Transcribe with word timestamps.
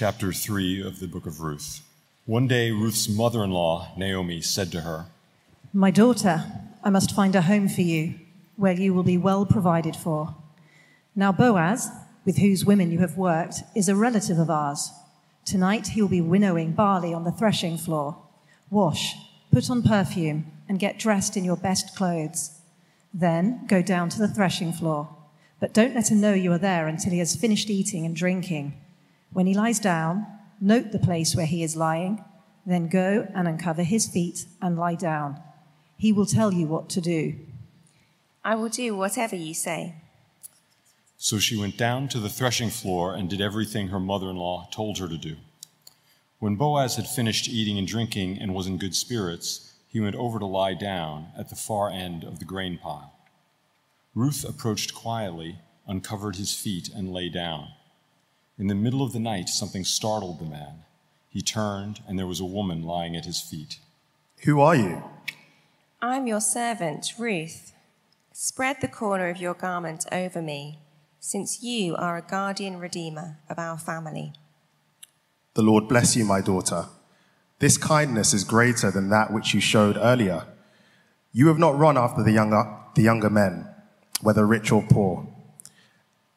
Chapter 0.00 0.32
3 0.32 0.80
of 0.80 0.98
the 0.98 1.06
book 1.06 1.26
of 1.26 1.42
Ruth. 1.42 1.82
One 2.24 2.48
day, 2.48 2.70
Ruth's 2.70 3.06
mother 3.06 3.44
in 3.44 3.50
law, 3.50 3.92
Naomi, 3.98 4.40
said 4.40 4.72
to 4.72 4.80
her, 4.80 5.08
My 5.74 5.90
daughter, 5.90 6.42
I 6.82 6.88
must 6.88 7.14
find 7.14 7.36
a 7.36 7.42
home 7.42 7.68
for 7.68 7.82
you 7.82 8.14
where 8.56 8.72
you 8.72 8.94
will 8.94 9.02
be 9.02 9.18
well 9.18 9.44
provided 9.44 9.94
for. 9.94 10.34
Now, 11.14 11.32
Boaz, 11.32 11.90
with 12.24 12.38
whose 12.38 12.64
women 12.64 12.90
you 12.90 13.00
have 13.00 13.18
worked, 13.18 13.56
is 13.76 13.90
a 13.90 13.94
relative 13.94 14.38
of 14.38 14.48
ours. 14.48 14.90
Tonight 15.44 15.88
he 15.88 16.00
will 16.00 16.08
be 16.08 16.22
winnowing 16.22 16.72
barley 16.72 17.12
on 17.12 17.24
the 17.24 17.32
threshing 17.32 17.76
floor. 17.76 18.16
Wash, 18.70 19.14
put 19.52 19.68
on 19.68 19.82
perfume, 19.82 20.50
and 20.66 20.78
get 20.78 20.98
dressed 20.98 21.36
in 21.36 21.44
your 21.44 21.58
best 21.58 21.94
clothes. 21.94 22.58
Then 23.12 23.66
go 23.66 23.82
down 23.82 24.08
to 24.08 24.18
the 24.18 24.28
threshing 24.28 24.72
floor. 24.72 25.14
But 25.60 25.74
don't 25.74 25.94
let 25.94 26.10
him 26.10 26.22
know 26.22 26.32
you 26.32 26.52
are 26.52 26.58
there 26.58 26.88
until 26.88 27.12
he 27.12 27.18
has 27.18 27.36
finished 27.36 27.68
eating 27.68 28.06
and 28.06 28.16
drinking. 28.16 28.80
When 29.32 29.46
he 29.46 29.54
lies 29.54 29.78
down, 29.78 30.26
note 30.60 30.92
the 30.92 30.98
place 30.98 31.34
where 31.36 31.46
he 31.46 31.62
is 31.62 31.76
lying. 31.76 32.24
Then 32.66 32.88
go 32.88 33.26
and 33.34 33.48
uncover 33.48 33.82
his 33.82 34.06
feet 34.06 34.44
and 34.60 34.78
lie 34.78 34.96
down. 34.96 35.40
He 35.96 36.12
will 36.12 36.26
tell 36.26 36.52
you 36.52 36.66
what 36.66 36.88
to 36.90 37.00
do. 37.00 37.36
I 38.44 38.54
will 38.54 38.68
do 38.68 38.96
whatever 38.96 39.36
you 39.36 39.54
say. 39.54 39.94
So 41.18 41.38
she 41.38 41.58
went 41.58 41.76
down 41.76 42.08
to 42.08 42.18
the 42.18 42.30
threshing 42.30 42.70
floor 42.70 43.14
and 43.14 43.28
did 43.28 43.40
everything 43.40 43.88
her 43.88 44.00
mother 44.00 44.30
in 44.30 44.36
law 44.36 44.68
told 44.72 44.98
her 44.98 45.08
to 45.08 45.18
do. 45.18 45.36
When 46.38 46.56
Boaz 46.56 46.96
had 46.96 47.06
finished 47.06 47.48
eating 47.48 47.76
and 47.76 47.86
drinking 47.86 48.38
and 48.38 48.54
was 48.54 48.66
in 48.66 48.78
good 48.78 48.94
spirits, 48.94 49.74
he 49.86 50.00
went 50.00 50.16
over 50.16 50.38
to 50.38 50.46
lie 50.46 50.72
down 50.72 51.28
at 51.36 51.50
the 51.50 51.56
far 51.56 51.90
end 51.90 52.24
of 52.24 52.38
the 52.38 52.46
grain 52.46 52.78
pile. 52.78 53.12
Ruth 54.14 54.48
approached 54.48 54.94
quietly, 54.94 55.58
uncovered 55.86 56.36
his 56.36 56.54
feet, 56.54 56.88
and 56.88 57.12
lay 57.12 57.28
down. 57.28 57.68
In 58.60 58.66
the 58.66 58.74
middle 58.74 59.02
of 59.02 59.14
the 59.14 59.18
night, 59.18 59.48
something 59.48 59.84
startled 59.84 60.38
the 60.38 60.44
man. 60.44 60.84
He 61.30 61.40
turned, 61.40 62.02
and 62.06 62.18
there 62.18 62.26
was 62.26 62.40
a 62.40 62.44
woman 62.44 62.82
lying 62.82 63.16
at 63.16 63.24
his 63.24 63.40
feet. 63.40 63.78
Who 64.42 64.60
are 64.60 64.76
you? 64.76 65.02
I'm 66.02 66.26
your 66.26 66.42
servant, 66.42 67.14
Ruth. 67.18 67.72
Spread 68.34 68.82
the 68.82 68.86
corner 68.86 69.30
of 69.30 69.38
your 69.40 69.54
garment 69.54 70.04
over 70.12 70.42
me, 70.42 70.78
since 71.18 71.62
you 71.62 71.96
are 71.96 72.18
a 72.18 72.22
guardian 72.22 72.78
redeemer 72.78 73.38
of 73.48 73.58
our 73.58 73.78
family. 73.78 74.34
The 75.54 75.62
Lord 75.62 75.88
bless 75.88 76.14
you, 76.14 76.26
my 76.26 76.42
daughter. 76.42 76.84
This 77.60 77.78
kindness 77.78 78.34
is 78.34 78.44
greater 78.44 78.90
than 78.90 79.08
that 79.08 79.32
which 79.32 79.54
you 79.54 79.60
showed 79.62 79.96
earlier. 79.96 80.44
You 81.32 81.48
have 81.48 81.58
not 81.58 81.78
run 81.78 81.96
after 81.96 82.22
the 82.22 82.32
younger, 82.32 82.76
the 82.94 83.02
younger 83.02 83.30
men, 83.30 83.66
whether 84.20 84.46
rich 84.46 84.70
or 84.70 84.82
poor. 84.82 85.26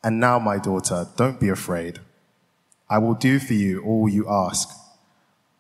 And 0.02 0.22
now, 0.22 0.40
my 0.40 0.58
daughter, 0.58 1.10
don't 1.18 1.38
be 1.38 1.50
afraid. 1.50 2.00
I 2.89 2.98
will 2.98 3.14
do 3.14 3.39
for 3.39 3.53
you 3.53 3.81
all 3.84 4.08
you 4.09 4.30
ask. 4.30 4.70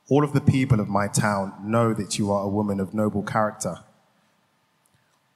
All 0.09 0.23
of 0.23 0.33
the 0.33 0.41
people 0.41 0.79
of 0.79 0.89
my 0.89 1.07
town 1.07 1.53
know 1.63 1.93
that 1.93 2.19
you 2.19 2.31
are 2.31 2.43
a 2.43 2.49
woman 2.49 2.79
of 2.79 2.93
noble 2.93 3.23
character. 3.23 3.79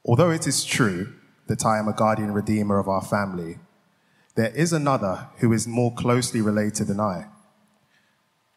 Although 0.04 0.30
it 0.30 0.46
is 0.46 0.64
true 0.64 1.14
that 1.46 1.64
I 1.64 1.78
am 1.78 1.88
a 1.88 1.92
guardian 1.92 2.32
redeemer 2.32 2.78
of 2.78 2.88
our 2.88 3.02
family, 3.02 3.58
there 4.34 4.54
is 4.54 4.72
another 4.72 5.28
who 5.38 5.52
is 5.52 5.66
more 5.66 5.92
closely 5.94 6.40
related 6.40 6.86
than 6.86 7.00
I. 7.00 7.26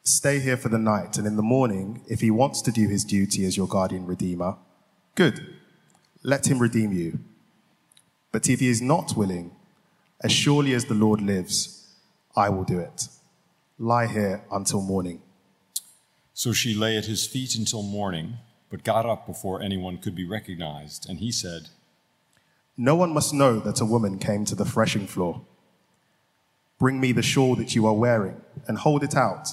Stay 0.04 0.40
here 0.40 0.58
for 0.58 0.70
the 0.70 0.78
night, 0.78 1.18
and 1.18 1.26
in 1.26 1.36
the 1.36 1.42
morning, 1.42 2.02
if 2.08 2.22
he 2.22 2.32
wants 2.32 2.62
to 2.64 2.72
do 2.72 2.88
his 2.88 3.04
duty 3.04 3.46
as 3.46 3.56
your 3.56 3.68
guardian 3.68 4.06
redeemer, 4.06 4.58
good, 5.16 5.56
let 6.24 6.48
him 6.48 6.60
redeem 6.60 6.92
you. 6.92 7.20
But 8.32 8.50
if 8.50 8.60
he 8.60 8.68
is 8.68 8.82
not 8.82 9.16
willing, 9.16 9.52
as 10.24 10.32
surely 10.32 10.74
as 10.74 10.86
the 10.86 10.94
Lord 10.94 11.22
lives, 11.22 11.88
I 12.36 12.50
will 12.50 12.64
do 12.64 12.80
it. 12.80 13.08
Lie 13.82 14.06
here 14.06 14.44
until 14.52 14.80
morning. 14.80 15.24
So 16.36 16.54
she 16.54 16.76
lay 16.76 16.98
at 16.98 17.06
his 17.06 17.26
feet 17.26 17.56
until 17.56 17.82
morning, 17.82 18.38
but 18.70 18.84
got 18.84 19.08
up 19.08 19.26
before 19.26 19.60
anyone 19.60 19.98
could 19.98 20.14
be 20.14 20.24
recognized, 20.24 21.10
and 21.10 21.18
he 21.18 21.32
said, 21.32 21.70
No 22.78 22.96
one 22.96 23.12
must 23.12 23.34
know 23.34 23.60
that 23.62 23.82
a 23.82 23.86
woman 23.86 24.20
came 24.20 24.46
to 24.46 24.54
the 24.54 24.66
threshing 24.66 25.08
floor. 25.08 25.42
Bring 26.78 27.00
me 27.00 27.12
the 27.12 27.24
shawl 27.24 27.56
that 27.56 27.74
you 27.74 27.88
are 27.88 27.96
wearing 27.96 28.40
and 28.68 28.78
hold 28.78 29.04
it 29.04 29.16
out. 29.16 29.50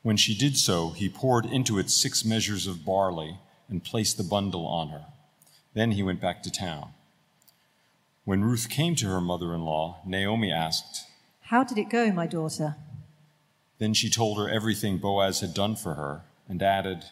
When 0.00 0.16
she 0.16 0.34
did 0.34 0.56
so, 0.56 0.92
he 0.96 1.10
poured 1.10 1.44
into 1.44 1.78
it 1.78 1.90
six 1.90 2.24
measures 2.24 2.66
of 2.66 2.86
barley 2.86 3.38
and 3.68 3.84
placed 3.84 4.16
the 4.16 4.24
bundle 4.24 4.66
on 4.66 4.88
her. 4.88 5.04
Then 5.74 5.90
he 5.90 6.02
went 6.02 6.22
back 6.22 6.42
to 6.44 6.50
town. 6.50 6.94
When 8.24 8.44
Ruth 8.44 8.70
came 8.70 8.94
to 8.94 9.08
her 9.08 9.20
mother 9.20 9.52
in 9.52 9.60
law, 9.60 9.98
Naomi 10.06 10.50
asked, 10.50 11.05
How 11.46 11.62
did 11.62 11.78
it 11.78 11.88
go, 11.88 12.10
my 12.10 12.26
daughter? 12.26 12.74
Then 13.78 13.94
she 13.94 14.10
told 14.10 14.36
her 14.36 14.48
everything 14.48 14.98
Boaz 14.98 15.40
had 15.40 15.54
done 15.54 15.76
for 15.76 15.94
her 15.94 16.22
and 16.48 16.60
added, 16.60 17.04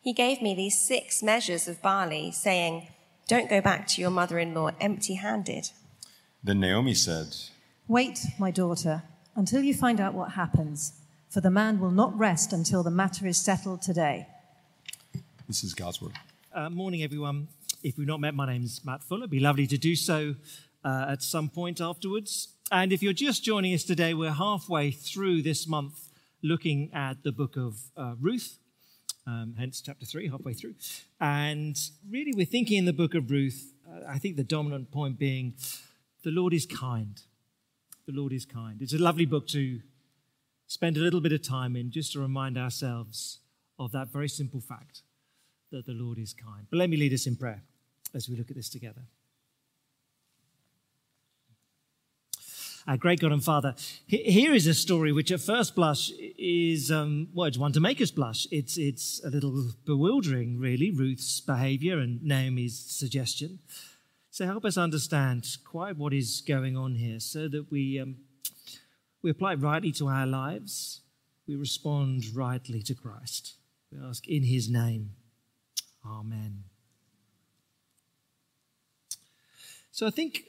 He 0.00 0.12
gave 0.12 0.42
me 0.42 0.52
these 0.52 0.80
six 0.80 1.22
measures 1.22 1.68
of 1.68 1.80
barley, 1.80 2.32
saying, 2.32 2.88
Don't 3.28 3.48
go 3.48 3.60
back 3.60 3.86
to 3.88 4.00
your 4.00 4.10
mother 4.10 4.40
in 4.40 4.52
law 4.52 4.70
empty 4.80 5.14
handed. 5.14 5.70
Then 6.42 6.58
Naomi 6.58 6.94
said, 6.94 7.36
Wait, 7.86 8.26
my 8.36 8.50
daughter, 8.50 9.04
until 9.36 9.62
you 9.62 9.74
find 9.74 10.00
out 10.00 10.12
what 10.12 10.32
happens, 10.32 10.94
for 11.28 11.40
the 11.40 11.50
man 11.50 11.78
will 11.78 11.92
not 11.92 12.18
rest 12.18 12.52
until 12.52 12.82
the 12.82 12.90
matter 12.90 13.28
is 13.28 13.38
settled 13.38 13.80
today. 13.80 14.26
This 15.46 15.62
is 15.62 15.72
God's 15.72 16.02
word. 16.02 16.14
Uh, 16.52 16.68
morning, 16.68 17.04
everyone. 17.04 17.46
If 17.84 17.96
we've 17.96 18.08
not 18.08 18.18
met, 18.18 18.34
my 18.34 18.46
name's 18.46 18.84
Matt 18.84 19.04
Fuller. 19.04 19.20
It'd 19.20 19.30
be 19.30 19.38
lovely 19.38 19.68
to 19.68 19.78
do 19.78 19.94
so 19.94 20.34
uh, 20.84 21.06
at 21.08 21.22
some 21.22 21.48
point 21.48 21.80
afterwards. 21.80 22.48
And 22.72 22.90
if 22.90 23.02
you're 23.02 23.12
just 23.12 23.44
joining 23.44 23.74
us 23.74 23.84
today, 23.84 24.14
we're 24.14 24.32
halfway 24.32 24.92
through 24.92 25.42
this 25.42 25.68
month 25.68 26.08
looking 26.42 26.88
at 26.94 27.22
the 27.22 27.30
book 27.30 27.58
of 27.58 27.78
uh, 27.98 28.14
Ruth, 28.18 28.56
um, 29.26 29.56
hence 29.58 29.82
chapter 29.82 30.06
3, 30.06 30.28
halfway 30.28 30.54
through. 30.54 30.76
And 31.20 31.78
really, 32.10 32.32
we're 32.34 32.46
thinking 32.46 32.78
in 32.78 32.86
the 32.86 32.94
book 32.94 33.14
of 33.14 33.30
Ruth, 33.30 33.74
uh, 33.86 34.08
I 34.08 34.18
think 34.18 34.36
the 34.36 34.42
dominant 34.42 34.90
point 34.90 35.18
being 35.18 35.52
the 36.24 36.30
Lord 36.30 36.54
is 36.54 36.64
kind. 36.64 37.20
The 38.06 38.14
Lord 38.14 38.32
is 38.32 38.46
kind. 38.46 38.80
It's 38.80 38.94
a 38.94 38.98
lovely 38.98 39.26
book 39.26 39.46
to 39.48 39.80
spend 40.66 40.96
a 40.96 41.00
little 41.00 41.20
bit 41.20 41.32
of 41.32 41.42
time 41.42 41.76
in 41.76 41.90
just 41.90 42.14
to 42.14 42.20
remind 42.20 42.56
ourselves 42.56 43.40
of 43.78 43.92
that 43.92 44.08
very 44.08 44.30
simple 44.30 44.62
fact 44.62 45.02
that 45.72 45.84
the 45.84 45.92
Lord 45.92 46.18
is 46.18 46.32
kind. 46.32 46.68
But 46.70 46.78
let 46.78 46.88
me 46.88 46.96
lead 46.96 47.12
us 47.12 47.26
in 47.26 47.36
prayer 47.36 47.64
as 48.14 48.30
we 48.30 48.36
look 48.36 48.48
at 48.48 48.56
this 48.56 48.70
together. 48.70 49.02
Our 52.86 52.96
great 52.96 53.20
God 53.20 53.30
and 53.30 53.44
Father, 53.44 53.76
here 54.06 54.52
is 54.52 54.66
a 54.66 54.74
story 54.74 55.12
which 55.12 55.30
at 55.30 55.40
first 55.40 55.76
blush 55.76 56.10
is, 56.36 56.90
um, 56.90 57.28
well, 57.32 57.46
it's 57.46 57.58
one 57.58 57.72
to 57.72 57.80
make 57.80 58.00
us 58.00 58.10
blush. 58.10 58.48
It's, 58.50 58.76
it's 58.76 59.22
a 59.24 59.30
little 59.30 59.70
bewildering, 59.84 60.58
really, 60.58 60.90
Ruth's 60.90 61.40
behavior 61.40 61.98
and 62.00 62.20
Naomi's 62.22 62.76
suggestion. 62.76 63.60
So 64.30 64.46
help 64.46 64.64
us 64.64 64.76
understand 64.76 65.46
quite 65.64 65.96
what 65.96 66.12
is 66.12 66.40
going 66.40 66.76
on 66.76 66.96
here 66.96 67.20
so 67.20 67.46
that 67.48 67.70
we, 67.70 68.00
um, 68.00 68.16
we 69.22 69.30
apply 69.30 69.54
rightly 69.54 69.92
to 69.92 70.08
our 70.08 70.26
lives. 70.26 71.02
We 71.46 71.54
respond 71.54 72.34
rightly 72.34 72.82
to 72.82 72.94
Christ. 72.94 73.54
We 73.92 73.98
ask 74.04 74.26
in 74.26 74.42
his 74.42 74.68
name. 74.68 75.10
Amen. 76.04 76.64
So 79.92 80.06
I 80.06 80.10
think 80.10 80.46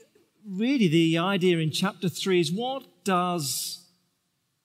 really 0.47 0.87
the 0.87 1.17
idea 1.17 1.57
in 1.57 1.71
chapter 1.71 2.09
3 2.09 2.39
is 2.39 2.51
what 2.51 2.83
does 3.03 3.85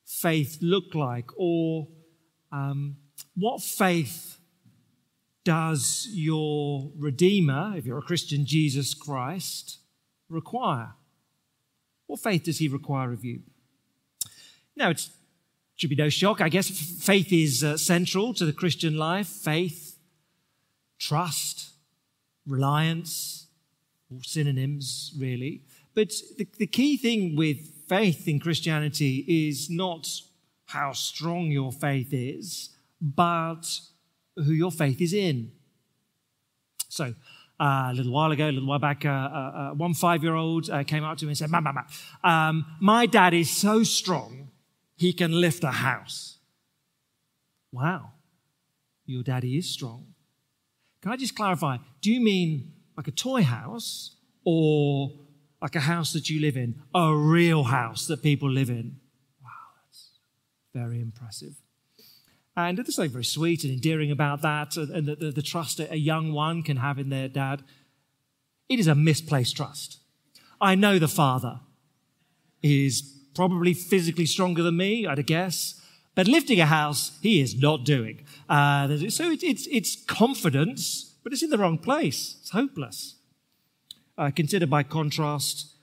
faith 0.04 0.58
look 0.60 0.94
like? 0.94 1.30
Or 1.36 1.88
um, 2.50 2.96
what 3.34 3.62
faith 3.62 4.38
does 5.44 6.08
your 6.10 6.90
Redeemer, 6.96 7.74
if 7.76 7.86
you're 7.86 7.98
a 7.98 8.02
Christian, 8.02 8.44
Jesus 8.44 8.94
Christ, 8.94 9.78
require? 10.28 10.94
What 12.06 12.20
faith 12.20 12.44
does 12.44 12.58
he 12.58 12.68
require 12.68 13.12
of 13.12 13.24
you? 13.24 13.42
Now, 14.76 14.90
it 14.90 15.08
should 15.76 15.90
be 15.90 15.96
no 15.96 16.08
shock. 16.08 16.40
I 16.40 16.48
guess 16.48 16.68
faith 16.68 17.32
is 17.32 17.62
uh, 17.62 17.76
central 17.76 18.34
to 18.34 18.44
the 18.44 18.52
Christian 18.52 18.96
life. 18.96 19.28
Faith, 19.28 19.96
trust, 20.98 21.70
reliance, 22.46 23.37
synonyms, 24.22 25.12
really. 25.18 25.62
But 25.94 26.12
the, 26.36 26.46
the 26.58 26.66
key 26.66 26.96
thing 26.96 27.36
with 27.36 27.58
faith 27.88 28.28
in 28.28 28.40
Christianity 28.40 29.24
is 29.26 29.68
not 29.68 30.08
how 30.66 30.92
strong 30.92 31.46
your 31.46 31.72
faith 31.72 32.08
is, 32.12 32.70
but 33.00 33.62
who 34.36 34.52
your 34.52 34.70
faith 34.70 35.00
is 35.00 35.12
in. 35.12 35.52
So, 36.88 37.14
uh, 37.60 37.88
a 37.90 37.92
little 37.94 38.12
while 38.12 38.30
ago, 38.30 38.48
a 38.48 38.52
little 38.52 38.68
while 38.68 38.78
back, 38.78 39.04
uh, 39.04 39.08
uh, 39.08 39.70
one 39.72 39.94
five 39.94 40.22
year 40.22 40.34
old 40.34 40.70
came 40.86 41.04
up 41.04 41.18
to 41.18 41.26
me 41.26 41.30
and 41.30 41.38
said, 41.38 41.50
um, 42.22 42.64
my 42.80 43.06
dad 43.06 43.34
is 43.34 43.50
so 43.50 43.82
strong, 43.82 44.50
he 44.96 45.12
can 45.12 45.32
lift 45.32 45.64
a 45.64 45.72
house. 45.72 46.38
Wow, 47.72 48.12
your 49.06 49.22
daddy 49.22 49.58
is 49.58 49.68
strong. 49.68 50.06
Can 51.02 51.12
I 51.12 51.16
just 51.16 51.34
clarify? 51.34 51.78
Do 52.00 52.12
you 52.12 52.20
mean 52.20 52.72
like 52.98 53.06
a 53.06 53.12
toy 53.12 53.44
house 53.44 54.16
or 54.44 55.12
like 55.62 55.76
a 55.76 55.80
house 55.80 56.12
that 56.12 56.28
you 56.28 56.40
live 56.40 56.56
in? 56.56 56.82
A 56.92 57.14
real 57.14 57.62
house 57.62 58.08
that 58.08 58.22
people 58.24 58.50
live 58.50 58.68
in? 58.68 58.96
Wow, 59.42 59.50
that's 59.86 60.10
Very 60.74 61.00
impressive. 61.00 61.54
And 62.56 62.76
there's 62.76 62.96
something 62.96 63.12
very 63.12 63.24
sweet 63.24 63.62
and 63.62 63.72
endearing 63.72 64.10
about 64.10 64.42
that, 64.42 64.76
and 64.76 65.06
the, 65.06 65.14
the, 65.14 65.30
the 65.30 65.42
trust 65.42 65.78
a 65.78 65.96
young 65.96 66.32
one 66.32 66.64
can 66.64 66.78
have 66.78 66.98
in 66.98 67.08
their 67.08 67.28
dad. 67.28 67.62
It 68.68 68.80
is 68.80 68.88
a 68.88 68.96
misplaced 68.96 69.56
trust. 69.56 70.00
I 70.60 70.74
know 70.74 70.98
the 70.98 71.06
father 71.06 71.60
is 72.60 73.16
probably 73.32 73.74
physically 73.74 74.26
stronger 74.26 74.64
than 74.64 74.76
me, 74.76 75.06
I'd 75.06 75.24
guess, 75.24 75.80
but 76.16 76.26
lifting 76.26 76.58
a 76.58 76.66
house, 76.66 77.16
he 77.22 77.40
is 77.40 77.54
not 77.54 77.84
doing. 77.84 78.26
Uh, 78.48 78.88
so 79.08 79.30
it, 79.30 79.44
it's, 79.44 79.68
it's 79.70 79.94
confidence, 80.04 81.07
but 81.22 81.32
it's 81.32 81.42
in 81.42 81.50
the 81.50 81.58
wrong 81.58 81.78
place. 81.78 82.36
It's 82.40 82.50
hopeless. 82.50 83.16
Uh, 84.16 84.30
consider 84.34 84.66
by 84.66 84.82
contrast 84.82 85.74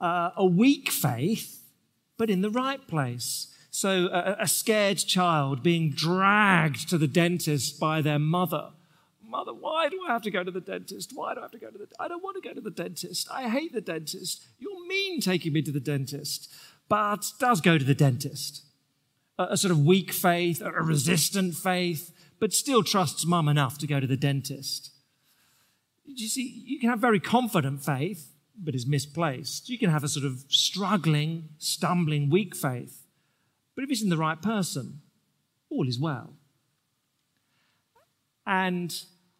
uh, 0.00 0.30
a 0.36 0.46
weak 0.46 0.90
faith, 0.90 1.62
but 2.16 2.30
in 2.30 2.40
the 2.40 2.50
right 2.50 2.86
place. 2.86 3.48
So, 3.70 4.06
a, 4.12 4.36
a 4.40 4.46
scared 4.46 4.98
child 4.98 5.62
being 5.62 5.90
dragged 5.90 6.88
to 6.90 6.98
the 6.98 7.08
dentist 7.08 7.80
by 7.80 8.02
their 8.02 8.20
mother. 8.20 8.70
Mother, 9.20 9.52
why 9.52 9.88
do 9.88 10.00
I 10.08 10.12
have 10.12 10.22
to 10.22 10.30
go 10.30 10.44
to 10.44 10.50
the 10.52 10.60
dentist? 10.60 11.10
Why 11.12 11.34
do 11.34 11.40
I 11.40 11.42
have 11.42 11.50
to 11.50 11.58
go 11.58 11.68
to 11.68 11.78
the 11.78 11.88
I 11.98 12.06
don't 12.06 12.22
want 12.22 12.40
to 12.40 12.48
go 12.48 12.54
to 12.54 12.60
the 12.60 12.70
dentist. 12.70 13.28
I 13.32 13.48
hate 13.48 13.72
the 13.72 13.80
dentist. 13.80 14.44
You're 14.60 14.86
mean 14.86 15.20
taking 15.20 15.52
me 15.52 15.60
to 15.62 15.72
the 15.72 15.80
dentist. 15.80 16.52
But 16.88 17.26
does 17.40 17.60
go 17.60 17.76
to 17.76 17.84
the 17.84 17.96
dentist. 17.96 18.62
A, 19.38 19.48
a 19.50 19.56
sort 19.56 19.72
of 19.72 19.80
weak 19.84 20.12
faith, 20.12 20.62
a 20.62 20.70
resistant 20.70 21.56
faith, 21.56 22.12
but 22.44 22.52
still 22.52 22.82
trusts 22.82 23.24
mum 23.24 23.48
enough 23.48 23.78
to 23.78 23.86
go 23.86 23.98
to 23.98 24.06
the 24.06 24.18
dentist. 24.18 24.90
You 26.04 26.28
see, 26.28 26.62
you 26.66 26.78
can 26.78 26.90
have 26.90 26.98
very 26.98 27.18
confident 27.18 27.82
faith, 27.82 28.34
but 28.62 28.74
is 28.74 28.86
misplaced. 28.86 29.70
You 29.70 29.78
can 29.78 29.88
have 29.88 30.04
a 30.04 30.08
sort 30.08 30.26
of 30.26 30.44
struggling, 30.48 31.48
stumbling, 31.56 32.28
weak 32.28 32.54
faith 32.54 33.04
but 33.74 33.84
if 33.84 33.90
it's 33.90 34.02
in 34.02 34.08
the 34.08 34.16
right 34.16 34.40
person, 34.40 35.00
all 35.70 35.88
is 35.88 35.98
well. 35.98 36.34
And 38.46 38.94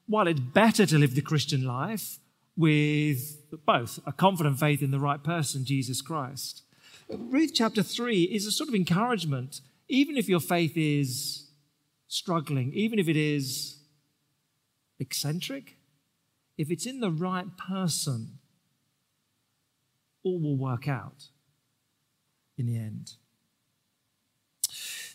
while 0.06 0.26
it's 0.26 0.40
better 0.40 0.86
to 0.86 0.98
live 0.98 1.14
the 1.14 1.22
Christian 1.22 1.64
life 1.64 2.18
with 2.56 3.38
both 3.64 4.00
a 4.06 4.12
confident 4.12 4.58
faith 4.58 4.82
in 4.82 4.90
the 4.90 4.98
right 4.98 5.22
person, 5.22 5.64
Jesus 5.64 6.00
Christ, 6.00 6.62
Ruth 7.08 7.52
chapter 7.54 7.82
3 7.82 8.24
is 8.24 8.46
a 8.46 8.50
sort 8.50 8.68
of 8.68 8.74
encouragement. 8.74 9.60
Even 9.88 10.16
if 10.16 10.28
your 10.28 10.40
faith 10.40 10.76
is 10.76 11.43
struggling, 12.14 12.72
even 12.72 12.98
if 12.98 13.08
it 13.08 13.16
is 13.16 13.80
eccentric, 15.00 15.76
if 16.56 16.70
it's 16.70 16.86
in 16.86 17.00
the 17.00 17.10
right 17.10 17.56
person, 17.56 18.38
all 20.22 20.40
will 20.40 20.56
work 20.56 20.86
out 20.86 21.28
in 22.56 22.66
the 22.66 22.76
end. 22.76 23.14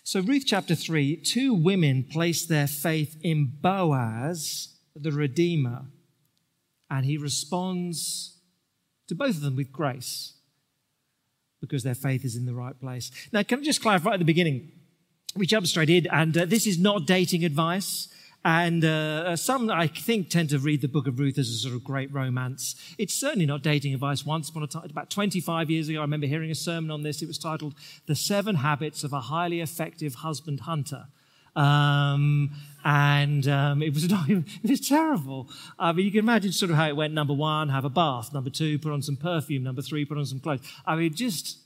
So, 0.04 0.19
Ruth 0.19 0.44
chapter 0.46 0.75
3 0.75 1.16
two 1.18 1.54
women 1.54 2.04
place 2.04 2.46
their 2.46 2.68
faith 2.68 3.18
in 3.22 3.54
Boaz, 3.62 4.75
the 4.96 5.12
Redeemer, 5.12 5.86
and 6.90 7.06
he 7.06 7.18
responds 7.18 8.40
to 9.07 9.16
both 9.16 9.36
of 9.36 9.42
them 9.42 9.56
with 9.56 9.72
grace 9.72 10.34
because 11.62 11.84
their 11.84 11.96
faith 11.96 12.25
is 12.25 12.36
in 12.36 12.46
the 12.46 12.54
right 12.54 12.80
place. 12.80 13.12
Now, 13.31 13.44
can 13.44 13.60
I 13.60 13.63
just 13.63 13.81
clarify 13.81 14.13
at 14.13 14.19
the 14.19 14.25
beginning? 14.25 14.72
We 15.35 15.45
jump 15.45 15.67
straight 15.67 15.89
in, 15.89 16.07
and 16.07 16.37
uh, 16.37 16.45
this 16.45 16.65
is 16.65 16.79
not 16.79 17.05
dating 17.05 17.45
advice. 17.45 18.07
And 18.45 18.85
uh, 18.85 19.35
some, 19.35 19.69
I 19.69 19.87
think, 19.87 20.29
tend 20.29 20.49
to 20.51 20.59
read 20.59 20.81
the 20.81 20.87
book 20.87 21.07
of 21.07 21.19
Ruth 21.19 21.37
as 21.37 21.49
a 21.49 21.57
sort 21.57 21.75
of 21.75 21.83
great 21.83 22.11
romance. 22.13 22.75
It's 22.97 23.13
certainly 23.13 23.45
not 23.45 23.63
dating 23.63 23.93
advice. 23.93 24.25
Once 24.25 24.49
upon 24.49 24.63
a 24.63 24.67
time, 24.67 24.85
about 24.89 25.09
25 25.09 25.69
years 25.69 25.89
ago, 25.89 25.99
I 25.99 26.01
remember 26.03 26.25
hearing 26.25 26.49
a 26.49 26.55
sermon 26.55 26.89
on 26.89 27.03
this. 27.03 27.21
It 27.21 27.27
was 27.27 27.37
titled 27.37 27.75
The 28.05 28.15
Seven 28.15 28.55
Habits 28.55 29.03
of 29.03 29.11
a 29.11 29.19
Highly 29.19 29.59
Effective 29.59 30.15
Husband 30.15 30.61
Hunter. 30.61 31.07
Um, 31.55 32.51
and 32.85 33.45
um, 33.47 33.81
it 33.83 33.93
was 33.93 34.05
it 34.09 34.69
was 34.69 34.87
terrible. 34.87 35.49
I 35.77 35.91
mean, 35.91 36.05
you 36.05 36.11
can 36.11 36.19
imagine 36.19 36.53
sort 36.53 36.71
of 36.71 36.77
how 36.77 36.87
it 36.87 36.95
went. 36.95 37.13
Number 37.13 37.33
one, 37.33 37.67
have 37.69 37.83
a 37.83 37.89
bath. 37.89 38.33
Number 38.33 38.49
two, 38.49 38.79
put 38.79 38.93
on 38.93 39.01
some 39.01 39.17
perfume. 39.17 39.63
Number 39.63 39.81
three, 39.81 40.05
put 40.05 40.17
on 40.17 40.25
some 40.25 40.39
clothes. 40.39 40.61
I 40.85 40.95
mean, 40.95 41.13
just, 41.13 41.57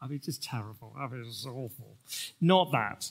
I 0.00 0.06
mean, 0.06 0.20
just 0.22 0.42
terrible. 0.42 0.94
I 0.98 1.06
mean, 1.06 1.20
it 1.20 1.26
was 1.26 1.46
awful. 1.46 1.96
Not 2.40 2.72
that 2.72 3.10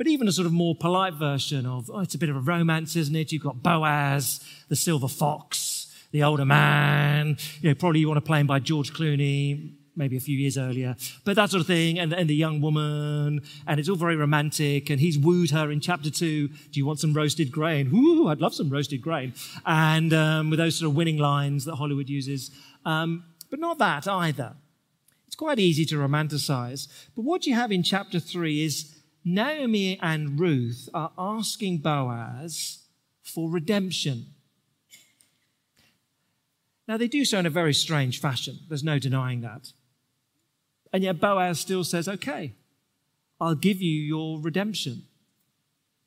but 0.00 0.06
even 0.06 0.26
a 0.26 0.32
sort 0.32 0.46
of 0.46 0.52
more 0.54 0.74
polite 0.74 1.12
version 1.12 1.66
of, 1.66 1.90
oh, 1.92 2.00
it's 2.00 2.14
a 2.14 2.18
bit 2.18 2.30
of 2.30 2.36
a 2.36 2.40
romance, 2.40 2.96
isn't 2.96 3.14
it? 3.14 3.32
You've 3.32 3.42
got 3.42 3.62
Boaz, 3.62 4.40
the 4.70 4.74
silver 4.74 5.08
fox, 5.08 5.94
the 6.10 6.22
older 6.22 6.46
man. 6.46 7.36
You 7.60 7.68
know, 7.68 7.74
probably 7.74 8.00
you 8.00 8.08
want 8.08 8.16
to 8.16 8.26
play 8.26 8.40
him 8.40 8.46
by 8.46 8.60
George 8.60 8.94
Clooney, 8.94 9.74
maybe 9.94 10.16
a 10.16 10.20
few 10.20 10.38
years 10.38 10.56
earlier, 10.56 10.96
but 11.26 11.36
that 11.36 11.50
sort 11.50 11.60
of 11.60 11.66
thing, 11.66 11.98
and, 11.98 12.14
and 12.14 12.30
the 12.30 12.34
young 12.34 12.62
woman, 12.62 13.42
and 13.66 13.78
it's 13.78 13.90
all 13.90 13.96
very 13.96 14.16
romantic, 14.16 14.88
and 14.88 15.00
he's 15.00 15.18
wooed 15.18 15.50
her 15.50 15.70
in 15.70 15.80
chapter 15.80 16.08
two, 16.08 16.48
do 16.48 16.80
you 16.80 16.86
want 16.86 16.98
some 16.98 17.12
roasted 17.12 17.52
grain? 17.52 17.90
Ooh, 17.92 18.28
I'd 18.28 18.40
love 18.40 18.54
some 18.54 18.70
roasted 18.70 19.02
grain. 19.02 19.34
And 19.66 20.14
um, 20.14 20.48
with 20.48 20.60
those 20.60 20.76
sort 20.76 20.88
of 20.88 20.96
winning 20.96 21.18
lines 21.18 21.66
that 21.66 21.74
Hollywood 21.74 22.08
uses. 22.08 22.50
Um, 22.86 23.24
but 23.50 23.60
not 23.60 23.76
that 23.76 24.08
either. 24.08 24.54
Quite 25.40 25.58
easy 25.58 25.86
to 25.86 25.94
romanticize. 25.94 26.86
But 27.16 27.22
what 27.22 27.46
you 27.46 27.54
have 27.54 27.72
in 27.72 27.82
chapter 27.82 28.20
three 28.20 28.62
is 28.62 28.94
Naomi 29.24 29.98
and 30.02 30.38
Ruth 30.38 30.90
are 30.92 31.12
asking 31.16 31.78
Boaz 31.78 32.80
for 33.22 33.48
redemption. 33.48 34.26
Now, 36.86 36.98
they 36.98 37.08
do 37.08 37.24
so 37.24 37.38
in 37.38 37.46
a 37.46 37.50
very 37.50 37.72
strange 37.72 38.20
fashion. 38.20 38.58
There's 38.68 38.84
no 38.84 38.98
denying 38.98 39.40
that. 39.40 39.72
And 40.92 41.02
yet, 41.02 41.20
Boaz 41.20 41.58
still 41.58 41.84
says, 41.84 42.06
Okay, 42.06 42.52
I'll 43.40 43.54
give 43.54 43.80
you 43.80 43.98
your 43.98 44.40
redemption 44.40 45.04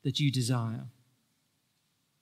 that 0.03 0.19
you 0.19 0.31
desire. 0.31 0.85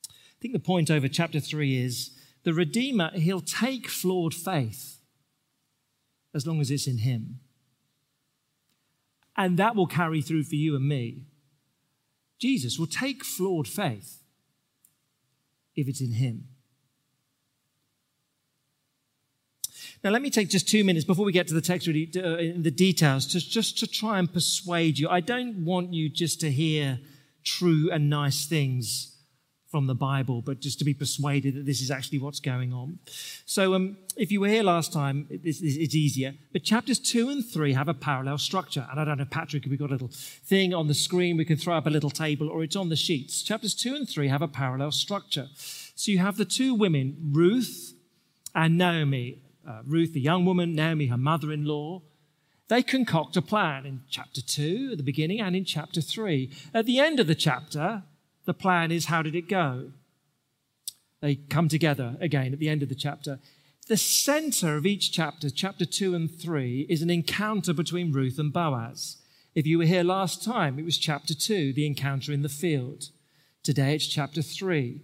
I 0.08 0.36
think 0.40 0.54
the 0.54 0.60
point 0.60 0.90
over 0.90 1.08
chapter 1.08 1.40
3 1.40 1.76
is 1.76 2.18
the 2.44 2.54
Redeemer, 2.54 3.10
he'll 3.10 3.42
take 3.42 3.90
flawed 3.90 4.32
faith 4.32 4.91
as 6.34 6.46
long 6.46 6.60
as 6.60 6.70
it's 6.70 6.86
in 6.86 6.98
him. 6.98 7.40
And 9.36 9.58
that 9.58 9.74
will 9.74 9.86
carry 9.86 10.20
through 10.20 10.44
for 10.44 10.56
you 10.56 10.76
and 10.76 10.86
me. 10.86 11.22
Jesus 12.38 12.78
will 12.78 12.86
take 12.86 13.24
flawed 13.24 13.68
faith 13.68 14.22
if 15.76 15.88
it's 15.88 16.00
in 16.00 16.12
Him. 16.12 16.48
Now, 20.02 20.10
let 20.10 20.22
me 20.22 20.30
take 20.30 20.48
just 20.48 20.68
two 20.68 20.82
minutes 20.82 21.04
before 21.04 21.24
we 21.24 21.30
get 21.30 21.46
to 21.48 21.54
the 21.54 21.60
text, 21.60 21.86
uh, 21.86 21.92
in 21.92 22.64
the 22.64 22.72
details, 22.72 23.26
just, 23.26 23.48
just 23.50 23.78
to 23.78 23.86
try 23.86 24.18
and 24.18 24.32
persuade 24.32 24.98
you. 24.98 25.08
I 25.08 25.20
don't 25.20 25.64
want 25.64 25.92
you 25.92 26.08
just 26.08 26.40
to 26.40 26.50
hear 26.50 26.98
true 27.44 27.88
and 27.92 28.10
nice 28.10 28.46
things 28.46 29.11
from 29.72 29.86
the 29.86 29.94
Bible, 29.94 30.42
but 30.42 30.60
just 30.60 30.78
to 30.78 30.84
be 30.84 30.92
persuaded 30.92 31.54
that 31.54 31.64
this 31.64 31.80
is 31.80 31.90
actually 31.90 32.18
what's 32.18 32.40
going 32.40 32.74
on. 32.74 32.98
So, 33.46 33.72
um, 33.72 33.96
if 34.18 34.30
you 34.30 34.38
were 34.38 34.48
here 34.48 34.62
last 34.62 34.92
time, 34.92 35.26
it's, 35.30 35.62
it's, 35.62 35.94
easier. 35.94 36.34
But 36.52 36.62
chapters 36.62 36.98
two 36.98 37.30
and 37.30 37.42
three 37.42 37.72
have 37.72 37.88
a 37.88 37.94
parallel 37.94 38.36
structure. 38.36 38.86
And 38.90 39.00
I 39.00 39.06
don't 39.06 39.16
know, 39.16 39.24
Patrick, 39.24 39.64
if 39.64 39.70
we've 39.70 39.78
got 39.78 39.88
a 39.88 39.94
little 39.94 40.10
thing 40.12 40.74
on 40.74 40.88
the 40.88 40.94
screen, 40.94 41.38
we 41.38 41.46
can 41.46 41.56
throw 41.56 41.74
up 41.74 41.86
a 41.86 41.90
little 41.90 42.10
table, 42.10 42.50
or 42.50 42.62
it's 42.62 42.76
on 42.76 42.90
the 42.90 42.96
sheets. 42.96 43.42
Chapters 43.42 43.74
two 43.74 43.94
and 43.94 44.06
three 44.06 44.28
have 44.28 44.42
a 44.42 44.48
parallel 44.48 44.92
structure. 44.92 45.48
So 45.94 46.12
you 46.12 46.18
have 46.18 46.36
the 46.36 46.44
two 46.44 46.74
women, 46.74 47.16
Ruth 47.32 47.94
and 48.54 48.76
Naomi. 48.76 49.40
Uh, 49.66 49.80
Ruth, 49.86 50.12
the 50.12 50.20
young 50.20 50.44
woman, 50.44 50.74
Naomi, 50.74 51.06
her 51.06 51.16
mother 51.16 51.50
in 51.50 51.64
law. 51.64 52.02
They 52.68 52.82
concoct 52.82 53.36
a 53.36 53.42
plan 53.42 53.86
in 53.86 54.02
chapter 54.10 54.42
2 54.42 54.90
at 54.92 54.96
the 54.98 55.02
beginning 55.02 55.40
and 55.40 55.54
in 55.54 55.64
chapter 55.64 56.00
3. 56.00 56.50
At 56.74 56.86
the 56.86 56.98
end 56.98 57.20
of 57.20 57.26
the 57.26 57.34
chapter, 57.34 58.02
the 58.44 58.54
plan 58.54 58.90
is 58.90 59.06
how 59.06 59.22
did 59.22 59.34
it 59.34 59.48
go? 59.48 59.92
They 61.20 61.36
come 61.36 61.68
together 61.68 62.16
again 62.20 62.52
at 62.52 62.58
the 62.58 62.68
end 62.68 62.82
of 62.82 62.88
the 62.88 62.94
chapter. 62.94 63.38
The 63.88 63.96
center 63.96 64.76
of 64.76 64.86
each 64.86 65.12
chapter, 65.12 65.50
chapter 65.50 65.84
2 65.84 66.14
and 66.14 66.30
3, 66.30 66.86
is 66.88 67.02
an 67.02 67.10
encounter 67.10 67.72
between 67.72 68.12
Ruth 68.12 68.38
and 68.38 68.52
Boaz. 68.52 69.18
If 69.54 69.66
you 69.66 69.78
were 69.78 69.84
here 69.84 70.02
last 70.04 70.42
time, 70.42 70.78
it 70.78 70.84
was 70.84 70.98
chapter 70.98 71.34
2, 71.34 71.72
the 71.72 71.86
encounter 71.86 72.32
in 72.32 72.42
the 72.42 72.48
field. 72.48 73.10
Today 73.62 73.94
it's 73.94 74.06
chapter 74.06 74.42
3, 74.42 75.02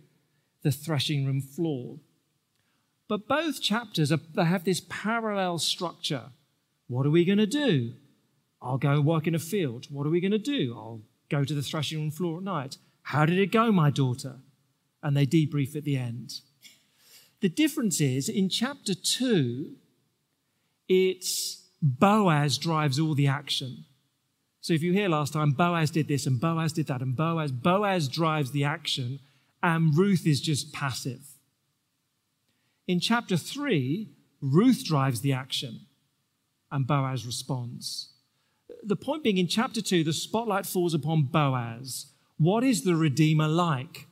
the 0.62 0.72
threshing 0.72 1.26
room 1.26 1.40
floor. 1.40 1.98
But 3.08 3.28
both 3.28 3.62
chapters 3.62 4.12
are, 4.12 4.20
have 4.36 4.64
this 4.64 4.82
parallel 4.88 5.58
structure. 5.58 6.30
What 6.88 7.06
are 7.06 7.10
we 7.10 7.24
going 7.24 7.38
to 7.38 7.46
do? 7.46 7.94
I'll 8.60 8.78
go 8.78 9.00
work 9.00 9.26
in 9.26 9.34
a 9.34 9.38
field. 9.38 9.86
What 9.90 10.06
are 10.06 10.10
we 10.10 10.20
going 10.20 10.32
to 10.32 10.38
do? 10.38 10.74
I'll 10.76 11.02
go 11.28 11.44
to 11.44 11.54
the 11.54 11.62
threshing 11.62 11.98
room 11.98 12.10
floor 12.10 12.38
at 12.38 12.42
night. 12.42 12.76
How 13.08 13.24
did 13.24 13.38
it 13.38 13.50
go, 13.50 13.72
my 13.72 13.88
daughter? 13.88 14.36
And 15.02 15.16
they 15.16 15.24
debrief 15.24 15.74
at 15.74 15.84
the 15.84 15.96
end. 15.96 16.40
The 17.40 17.48
difference 17.48 18.02
is 18.02 18.28
in 18.28 18.50
chapter 18.50 18.92
2, 18.94 19.72
it's 20.90 21.64
Boaz 21.80 22.58
drives 22.58 23.00
all 23.00 23.14
the 23.14 23.26
action. 23.26 23.86
So 24.60 24.74
if 24.74 24.82
you 24.82 24.92
hear 24.92 25.08
last 25.08 25.32
time, 25.32 25.52
Boaz 25.52 25.90
did 25.90 26.06
this 26.06 26.26
and 26.26 26.38
Boaz 26.38 26.74
did 26.74 26.88
that 26.88 27.00
and 27.00 27.16
Boaz, 27.16 27.50
Boaz 27.50 28.08
drives 28.08 28.50
the 28.50 28.64
action 28.64 29.20
and 29.62 29.96
Ruth 29.96 30.26
is 30.26 30.42
just 30.42 30.74
passive. 30.74 31.38
In 32.86 33.00
chapter 33.00 33.38
3, 33.38 34.10
Ruth 34.42 34.84
drives 34.84 35.22
the 35.22 35.32
action 35.32 35.86
and 36.70 36.86
Boaz 36.86 37.24
responds. 37.24 38.10
the 38.82 38.96
point 38.96 39.24
being 39.24 39.38
in 39.38 39.48
chapter 39.48 39.80
2, 39.80 40.04
the 40.04 40.12
spotlight 40.12 40.66
falls 40.66 40.92
upon 40.92 41.22
Boaz. 41.22 42.12
What 42.38 42.62
is 42.62 42.82
the 42.82 42.94
Redeemer 42.94 43.48
like? 43.48 44.06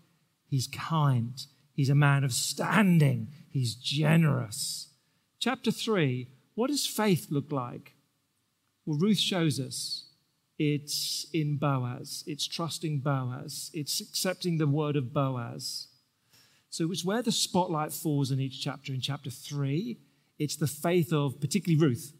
He's 0.49 0.67
kind, 0.67 1.41
he's 1.75 1.91
a 1.91 1.95
man 1.95 2.25
of 2.25 2.33
standing, 2.33 3.29
he's 3.49 3.75
generous. 3.75 4.89
Chapter 5.39 5.71
3, 5.71 6.29
what 6.55 6.69
does 6.69 6.87
faith 6.87 7.29
look 7.31 7.53
like? 7.53 7.95
Well, 8.85 8.99
Ruth 8.99 9.19
shows 9.19 9.61
us 9.61 10.07
it's 10.59 11.27
in 11.33 11.59
Boaz, 11.59 12.25
it's 12.27 12.49
trusting 12.49 13.01
Boaz, 13.01 13.71
it's 13.73 14.01
accepting 14.01 14.59
the 14.59 14.67
word 14.67 14.97
of 14.97 15.13
Boaz. 15.13 15.89
So 16.69 16.91
it's 16.91 17.05
where 17.05 17.23
the 17.23 17.33
spotlight 17.33 17.93
falls 17.93 18.33
in 18.33 18.41
each 18.41 18.61
chapter. 18.61 18.93
In 18.93 19.01
chapter 19.01 19.31
3, 19.31 19.99
it's 20.39 20.57
the 20.57 20.67
faith 20.67 21.13
of 21.13 21.41
particularly 21.41 21.81
Ruth, 21.81 22.13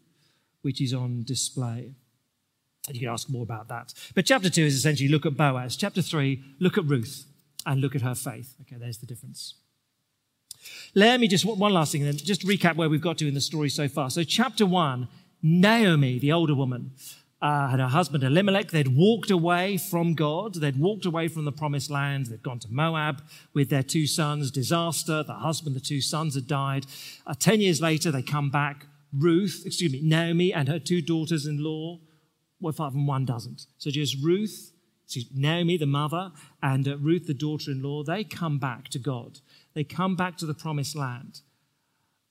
which 0.61 0.81
is 0.81 0.93
on 0.93 1.23
display. 1.23 1.95
And 2.87 2.95
you 2.95 3.01
can 3.01 3.09
ask 3.09 3.29
more 3.29 3.43
about 3.43 3.67
that. 3.67 3.93
But 4.15 4.25
chapter 4.25 4.49
2 4.49 4.61
is 4.61 4.75
essentially 4.75 5.09
look 5.09 5.25
at 5.25 5.35
Boaz. 5.35 5.75
Chapter 5.75 6.01
3, 6.01 6.41
look 6.59 6.77
at 6.77 6.85
Ruth 6.85 7.25
and 7.65 7.81
look 7.81 7.95
at 7.95 8.01
her 8.01 8.15
faith. 8.15 8.55
Okay, 8.61 8.77
there's 8.77 8.97
the 8.97 9.05
difference. 9.05 9.55
Let 10.95 11.19
me 11.19 11.27
just, 11.27 11.45
one 11.45 11.73
last 11.73 11.91
thing, 11.91 12.01
and 12.01 12.11
then 12.11 12.17
just 12.17 12.45
recap 12.45 12.75
where 12.75 12.89
we've 12.89 13.01
got 13.01 13.17
to 13.19 13.27
in 13.27 13.33
the 13.33 13.41
story 13.41 13.69
so 13.69 13.87
far. 13.87 14.09
So, 14.09 14.23
chapter 14.23 14.65
1, 14.65 15.07
Naomi, 15.41 16.19
the 16.19 16.31
older 16.31 16.55
woman, 16.55 16.91
uh, 17.41 17.67
had 17.69 17.79
her 17.79 17.87
husband 17.87 18.23
Elimelech. 18.23 18.71
They'd 18.71 18.95
walked 18.95 19.29
away 19.29 19.77
from 19.77 20.15
God. 20.15 20.55
They'd 20.55 20.79
walked 20.79 21.05
away 21.05 21.27
from 21.27 21.45
the 21.45 21.51
promised 21.51 21.91
land. 21.91 22.27
They'd 22.27 22.41
gone 22.41 22.59
to 22.59 22.67
Moab 22.71 23.21
with 23.53 23.69
their 23.69 23.83
two 23.83 24.07
sons. 24.07 24.49
Disaster. 24.49 25.23
The 25.23 25.33
husband, 25.35 25.75
the 25.75 25.79
two 25.79 26.01
sons 26.01 26.35
had 26.35 26.47
died. 26.47 26.87
Uh, 27.27 27.35
Ten 27.37 27.61
years 27.61 27.79
later, 27.79 28.11
they 28.11 28.23
come 28.23 28.49
back. 28.49 28.87
Ruth, 29.13 29.63
excuse 29.65 29.91
me, 29.91 30.01
Naomi 30.03 30.51
and 30.51 30.67
her 30.67 30.79
two 30.79 31.01
daughters 31.01 31.45
in 31.45 31.63
law. 31.63 31.99
Well, 32.59 32.73
five 32.73 32.93
and 32.93 33.07
one 33.07 33.25
doesn't. 33.25 33.67
So 33.77 33.91
just 33.91 34.17
Ruth, 34.23 34.71
Naomi, 35.33 35.77
the 35.77 35.85
mother, 35.85 36.31
and 36.61 36.87
uh, 36.87 36.97
Ruth, 36.97 37.27
the 37.27 37.33
daughter 37.33 37.71
in 37.71 37.81
law, 37.81 38.03
they 38.03 38.23
come 38.23 38.57
back 38.57 38.89
to 38.89 38.99
God. 38.99 39.39
They 39.73 39.83
come 39.83 40.15
back 40.15 40.37
to 40.37 40.45
the 40.45 40.53
promised 40.53 40.95
land. 40.95 41.41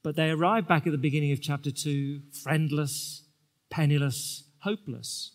But 0.03 0.17
they 0.17 0.31
arrive 0.31 0.69
back 0.69 0.87
at 0.87 0.93
the 0.93 0.99
beginning 0.99 1.33
of 1.33 1.41
chapter 1.41 1.71
2, 1.71 2.21
friendless, 2.33 3.25
penniless, 3.71 4.45
hopeless. 4.61 5.33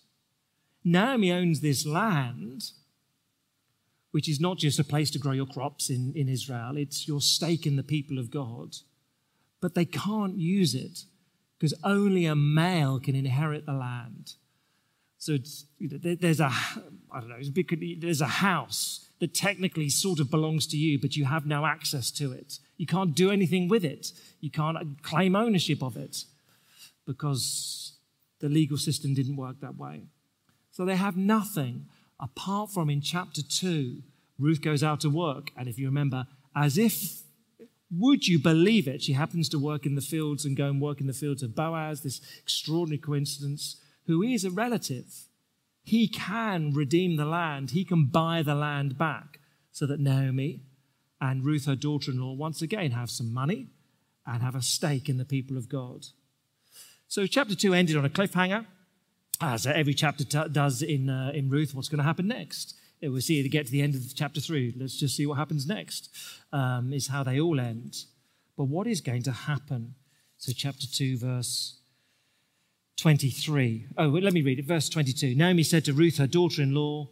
Naomi 0.84 1.32
owns 1.32 1.62
this 1.62 1.86
land, 1.86 2.72
which 4.12 4.28
is 4.28 4.40
not 4.40 4.58
just 4.58 4.80
a 4.80 4.84
place 4.84 5.12
to 5.12 5.20
grow 5.20 5.32
your 5.32 5.46
crops 5.46 5.90
in, 5.90 6.14
in 6.16 6.28
Israel, 6.28 6.78
it's 6.78 7.08
your 7.08 7.22
stake 7.22 7.66
in 7.66 7.76
the 7.76 7.84
people 7.84 8.18
of 8.20 8.32
God. 8.32 8.78
But 9.62 9.76
they 9.76 9.86
can't 9.86 10.38
use 10.38 10.74
it 10.74 11.04
because 11.58 11.74
only 11.84 12.26
a 12.26 12.36
male 12.36 13.00
can 13.00 13.16
inherit 13.16 13.66
the 13.66 13.74
land. 13.74 14.34
So 15.22 15.38
you 15.78 15.88
know, 15.88 16.16
there's 16.16 16.40
a, 16.40 16.50
I 17.12 17.20
don't 17.20 17.30
know, 17.30 17.94
there's 18.00 18.22
a 18.22 18.26
house 18.26 19.06
that 19.20 19.36
technically 19.36 19.88
sort 19.88 20.20
of 20.20 20.32
belongs 20.32 20.66
to 20.66 20.78
you, 20.78 20.98
but 21.00 21.16
you 21.16 21.26
have 21.26 21.46
no 21.46 21.68
access 21.68 22.10
to 22.14 22.32
it. 22.32 22.58
You 22.78 22.88
can't 22.88 23.14
do 23.14 23.30
anything 23.30 23.68
with 23.68 23.86
it. 23.86 24.14
You 24.40 24.50
can't 24.50 24.78
uh, 24.78 24.84
claim 25.04 25.36
ownership 25.36 25.84
of 25.84 25.96
it 25.96 26.24
because 27.06 28.00
the 28.40 28.50
legal 28.50 28.78
system 28.78 29.14
didn't 29.14 29.36
work 29.36 29.58
that 29.62 29.78
way. 29.78 30.06
So 30.72 30.86
they 30.86 30.96
have 30.96 31.16
nothing 31.16 31.86
apart 32.20 32.72
from 32.72 32.90
in 32.90 33.02
chapter 33.02 33.44
2, 33.44 34.02
Ruth 34.40 34.64
goes 34.64 34.82
out 34.82 35.02
to 35.02 35.10
work. 35.12 35.52
And 35.56 35.68
if 35.70 35.78
you 35.78 35.86
remember, 35.86 36.26
as 36.56 36.80
if, 36.80 37.22
would 37.92 38.28
you 38.28 38.40
believe 38.40 38.88
it? 38.88 39.04
She 39.04 39.14
happens 39.14 39.50
to 39.50 39.60
work 39.60 39.86
in 39.86 39.94
the 39.94 40.02
fields 40.02 40.46
and 40.46 40.58
go 40.58 40.66
and 40.66 40.82
work 40.82 41.00
in 41.00 41.06
the 41.06 41.14
fields 41.14 41.44
of 41.44 41.54
Boaz, 41.54 42.02
this 42.02 42.22
extraordinary 42.40 42.98
coincidence, 42.98 43.81
who 44.06 44.22
is 44.22 44.44
a 44.44 44.52
relative. 44.52 45.28
He 45.84 46.08
can 46.08 46.74
redeem 46.74 47.18
the 47.18 47.26
land, 47.26 47.72
he 47.72 47.86
can 47.86 48.06
buy 48.06 48.44
the 48.44 48.56
land 48.56 48.98
back 48.98 49.40
so 49.72 49.86
that 49.88 50.00
Naomi 50.00 50.62
and 51.20 51.46
Ruth, 51.46 51.66
her 51.66 51.76
daughter 51.76 52.12
in 52.12 52.20
law, 52.20 52.34
once 52.34 52.62
again 52.62 52.92
have 52.92 53.10
some 53.10 53.34
money 53.34 53.68
and 54.26 54.42
have 54.42 54.56
a 54.56 54.62
stake 54.62 55.10
in 55.10 55.18
the 55.18 55.26
people 55.26 55.58
of 55.58 55.70
God. 55.70 56.08
So, 57.08 57.28
chapter 57.28 57.56
2 57.56 57.74
ended 57.74 57.98
on 57.98 58.06
a 58.06 58.10
cliffhanger, 58.10 58.66
as 59.42 59.66
every 59.66 59.94
chapter 59.94 60.24
t- 60.24 60.50
does 60.52 60.82
in, 60.82 61.10
uh, 61.10 61.32
in 61.34 61.50
Ruth. 61.50 61.74
What's 61.74 61.90
going 61.90 61.98
to 61.98 62.04
happen 62.04 62.28
next? 62.28 62.76
We'll 63.02 63.20
see 63.22 63.40
it 63.40 63.50
get 63.50 63.66
to 63.66 63.72
the 63.72 63.82
end 63.82 63.96
of 63.96 64.02
chapter 64.16 64.40
3. 64.40 64.76
Let's 64.78 64.96
just 64.96 65.16
see 65.16 65.26
what 65.26 65.38
happens 65.38 65.68
next, 65.68 66.10
um, 66.54 66.94
is 66.94 67.08
how 67.08 67.24
they 67.24 67.40
all 67.40 67.60
end. 67.60 68.06
But 68.56 68.66
what 68.66 68.86
is 68.86 69.02
going 69.02 69.24
to 69.24 69.32
happen? 69.32 69.96
So, 70.38 70.54
chapter 70.56 70.88
2, 70.88 71.18
verse 71.18 71.81
23. 72.98 73.88
Oh, 73.98 74.08
let 74.08 74.34
me 74.34 74.42
read 74.42 74.60
it. 74.60 74.66
Verse 74.66 74.90
22. 74.90 75.36
Naomi 75.36 75.64
said 75.64 75.86
to 75.86 75.94
Ruth, 75.94 76.18
her 76.18 76.28
daughter 76.28 76.62
in 76.62 76.74
law, 76.74 77.08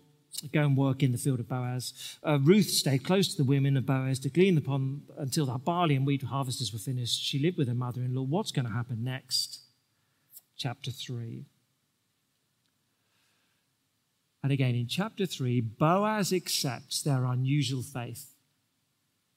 Go 0.53 0.61
and 0.61 0.77
work 0.77 1.03
in 1.03 1.11
the 1.11 1.17
field 1.17 1.39
of 1.39 1.49
Boaz. 1.49 2.17
Uh, 2.23 2.39
Ruth 2.41 2.69
stayed 2.69 3.03
close 3.03 3.27
to 3.29 3.37
the 3.37 3.47
women 3.47 3.75
of 3.75 3.85
Boaz 3.85 4.19
to 4.19 4.29
glean 4.29 4.55
the 4.55 4.61
upon 4.61 5.01
until 5.17 5.45
the 5.45 5.57
barley 5.57 5.95
and 5.95 6.05
wheat 6.05 6.23
harvesters 6.23 6.71
were 6.71 6.79
finished. 6.79 7.21
She 7.21 7.39
lived 7.39 7.57
with 7.57 7.67
her 7.67 7.73
mother 7.73 8.01
in 8.01 8.15
law. 8.15 8.21
What's 8.21 8.51
going 8.51 8.65
to 8.65 8.71
happen 8.71 9.03
next? 9.03 9.59
Chapter 10.55 10.91
3. 10.91 11.45
And 14.41 14.51
again, 14.51 14.75
in 14.75 14.87
chapter 14.87 15.25
3, 15.25 15.59
Boaz 15.59 16.31
accepts 16.31 17.01
their 17.01 17.25
unusual 17.25 17.81
faith. 17.81 18.33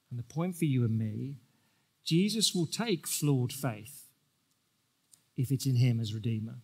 And 0.09 0.17
the 0.17 0.23
point 0.23 0.55
for 0.55 0.65
you 0.65 0.85
and 0.85 0.97
me 0.97 1.37
Jesus 2.05 2.53
will 2.53 2.67
take 2.67 3.07
flawed 3.07 3.53
faith 3.53 4.02
if 5.37 5.51
it's 5.51 5.65
in 5.65 5.75
him 5.75 5.99
as 5.99 6.13
Redeemer. 6.13 6.55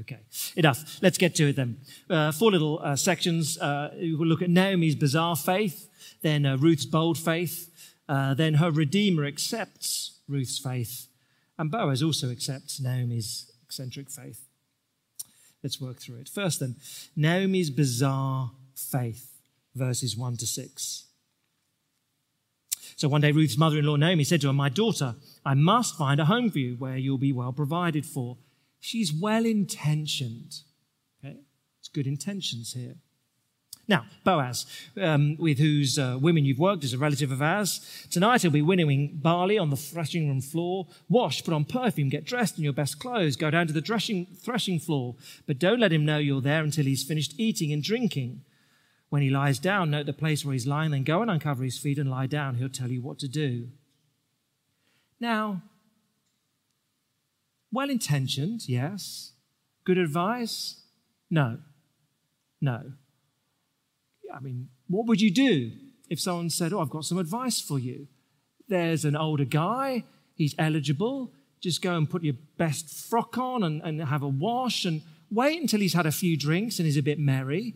Okay, 0.00 0.18
enough. 0.54 0.98
Let's 1.00 1.16
get 1.16 1.34
to 1.36 1.48
it 1.48 1.56
then. 1.56 1.78
Uh, 2.10 2.30
four 2.30 2.50
little 2.50 2.78
uh, 2.82 2.94
sections. 2.94 3.56
Uh, 3.58 3.90
we'll 3.94 4.28
look 4.28 4.42
at 4.42 4.50
Naomi's 4.50 4.94
bizarre 4.94 5.36
faith, 5.36 5.88
then 6.20 6.44
uh, 6.44 6.58
Ruth's 6.58 6.84
bold 6.84 7.16
faith, 7.16 7.70
uh, 8.06 8.34
then 8.34 8.54
her 8.54 8.70
Redeemer 8.70 9.24
accepts 9.24 10.18
Ruth's 10.28 10.58
faith, 10.58 11.06
and 11.58 11.70
Boaz 11.70 12.02
also 12.02 12.30
accepts 12.30 12.80
Naomi's 12.80 13.50
eccentric 13.64 14.10
faith. 14.10 14.46
Let's 15.62 15.80
work 15.80 15.98
through 15.98 16.18
it. 16.18 16.28
First, 16.28 16.60
then, 16.60 16.76
Naomi's 17.16 17.70
bizarre 17.70 18.52
faith, 18.74 19.32
verses 19.74 20.16
1 20.16 20.36
to 20.36 20.46
6. 20.46 21.04
So 22.98 23.08
one 23.08 23.20
day, 23.20 23.30
Ruth's 23.30 23.56
mother 23.56 23.78
in 23.78 23.84
law, 23.84 23.94
Naomi, 23.94 24.24
said 24.24 24.40
to 24.40 24.48
her, 24.48 24.52
My 24.52 24.68
daughter, 24.68 25.14
I 25.46 25.54
must 25.54 25.96
find 25.96 26.18
a 26.18 26.24
home 26.24 26.50
for 26.50 26.58
you 26.58 26.74
where 26.74 26.96
you'll 26.96 27.16
be 27.16 27.32
well 27.32 27.52
provided 27.52 28.04
for. 28.04 28.38
She's 28.80 29.12
well 29.12 29.46
intentioned. 29.46 30.56
Okay? 31.24 31.36
It's 31.78 31.88
good 31.88 32.08
intentions 32.08 32.72
here. 32.72 32.96
Now, 33.86 34.04
Boaz, 34.24 34.66
um, 35.00 35.36
with 35.38 35.58
whose 35.58 35.96
uh, 35.96 36.18
women 36.20 36.44
you've 36.44 36.58
worked, 36.58 36.82
is 36.82 36.92
a 36.92 36.98
relative 36.98 37.30
of 37.30 37.40
ours. 37.40 37.80
Tonight 38.10 38.42
he'll 38.42 38.50
be 38.50 38.62
winnowing 38.62 39.20
barley 39.22 39.58
on 39.58 39.70
the 39.70 39.76
threshing 39.76 40.26
room 40.26 40.40
floor. 40.40 40.88
Wash, 41.08 41.44
put 41.44 41.54
on 41.54 41.66
perfume, 41.66 42.08
get 42.08 42.24
dressed 42.24 42.58
in 42.58 42.64
your 42.64 42.72
best 42.72 42.98
clothes, 42.98 43.36
go 43.36 43.48
down 43.48 43.68
to 43.68 43.72
the 43.72 43.80
threshing, 43.80 44.26
threshing 44.42 44.80
floor. 44.80 45.14
But 45.46 45.60
don't 45.60 45.78
let 45.78 45.92
him 45.92 46.04
know 46.04 46.18
you're 46.18 46.40
there 46.40 46.64
until 46.64 46.84
he's 46.84 47.04
finished 47.04 47.34
eating 47.38 47.72
and 47.72 47.80
drinking. 47.80 48.42
When 49.10 49.22
he 49.22 49.30
lies 49.30 49.58
down, 49.58 49.90
note 49.90 50.06
the 50.06 50.12
place 50.12 50.44
where 50.44 50.52
he's 50.52 50.66
lying, 50.66 50.90
then 50.90 51.04
go 51.04 51.22
and 51.22 51.30
uncover 51.30 51.64
his 51.64 51.78
feet 51.78 51.98
and 51.98 52.10
lie 52.10 52.26
down. 52.26 52.56
He'll 52.56 52.68
tell 52.68 52.90
you 52.90 53.00
what 53.00 53.18
to 53.20 53.28
do. 53.28 53.68
Now, 55.18 55.62
well 57.72 57.90
intentioned, 57.90 58.68
yes. 58.68 59.32
Good 59.84 59.98
advice? 59.98 60.82
No. 61.30 61.58
No. 62.60 62.92
I 64.34 64.40
mean, 64.40 64.68
what 64.88 65.06
would 65.06 65.20
you 65.20 65.30
do 65.30 65.72
if 66.10 66.20
someone 66.20 66.50
said, 66.50 66.72
Oh, 66.72 66.80
I've 66.80 66.90
got 66.90 67.04
some 67.04 67.18
advice 67.18 67.60
for 67.60 67.78
you? 67.78 68.08
There's 68.68 69.04
an 69.04 69.16
older 69.16 69.44
guy, 69.44 70.04
he's 70.34 70.54
eligible. 70.58 71.32
Just 71.60 71.82
go 71.82 71.96
and 71.96 72.08
put 72.08 72.22
your 72.22 72.36
best 72.56 72.90
frock 72.90 73.36
on 73.38 73.64
and, 73.64 73.82
and 73.82 74.00
have 74.02 74.22
a 74.22 74.28
wash 74.28 74.84
and 74.84 75.02
wait 75.30 75.60
until 75.60 75.80
he's 75.80 75.94
had 75.94 76.06
a 76.06 76.12
few 76.12 76.36
drinks 76.36 76.78
and 76.78 76.86
is 76.86 76.96
a 76.96 77.02
bit 77.02 77.18
merry. 77.18 77.74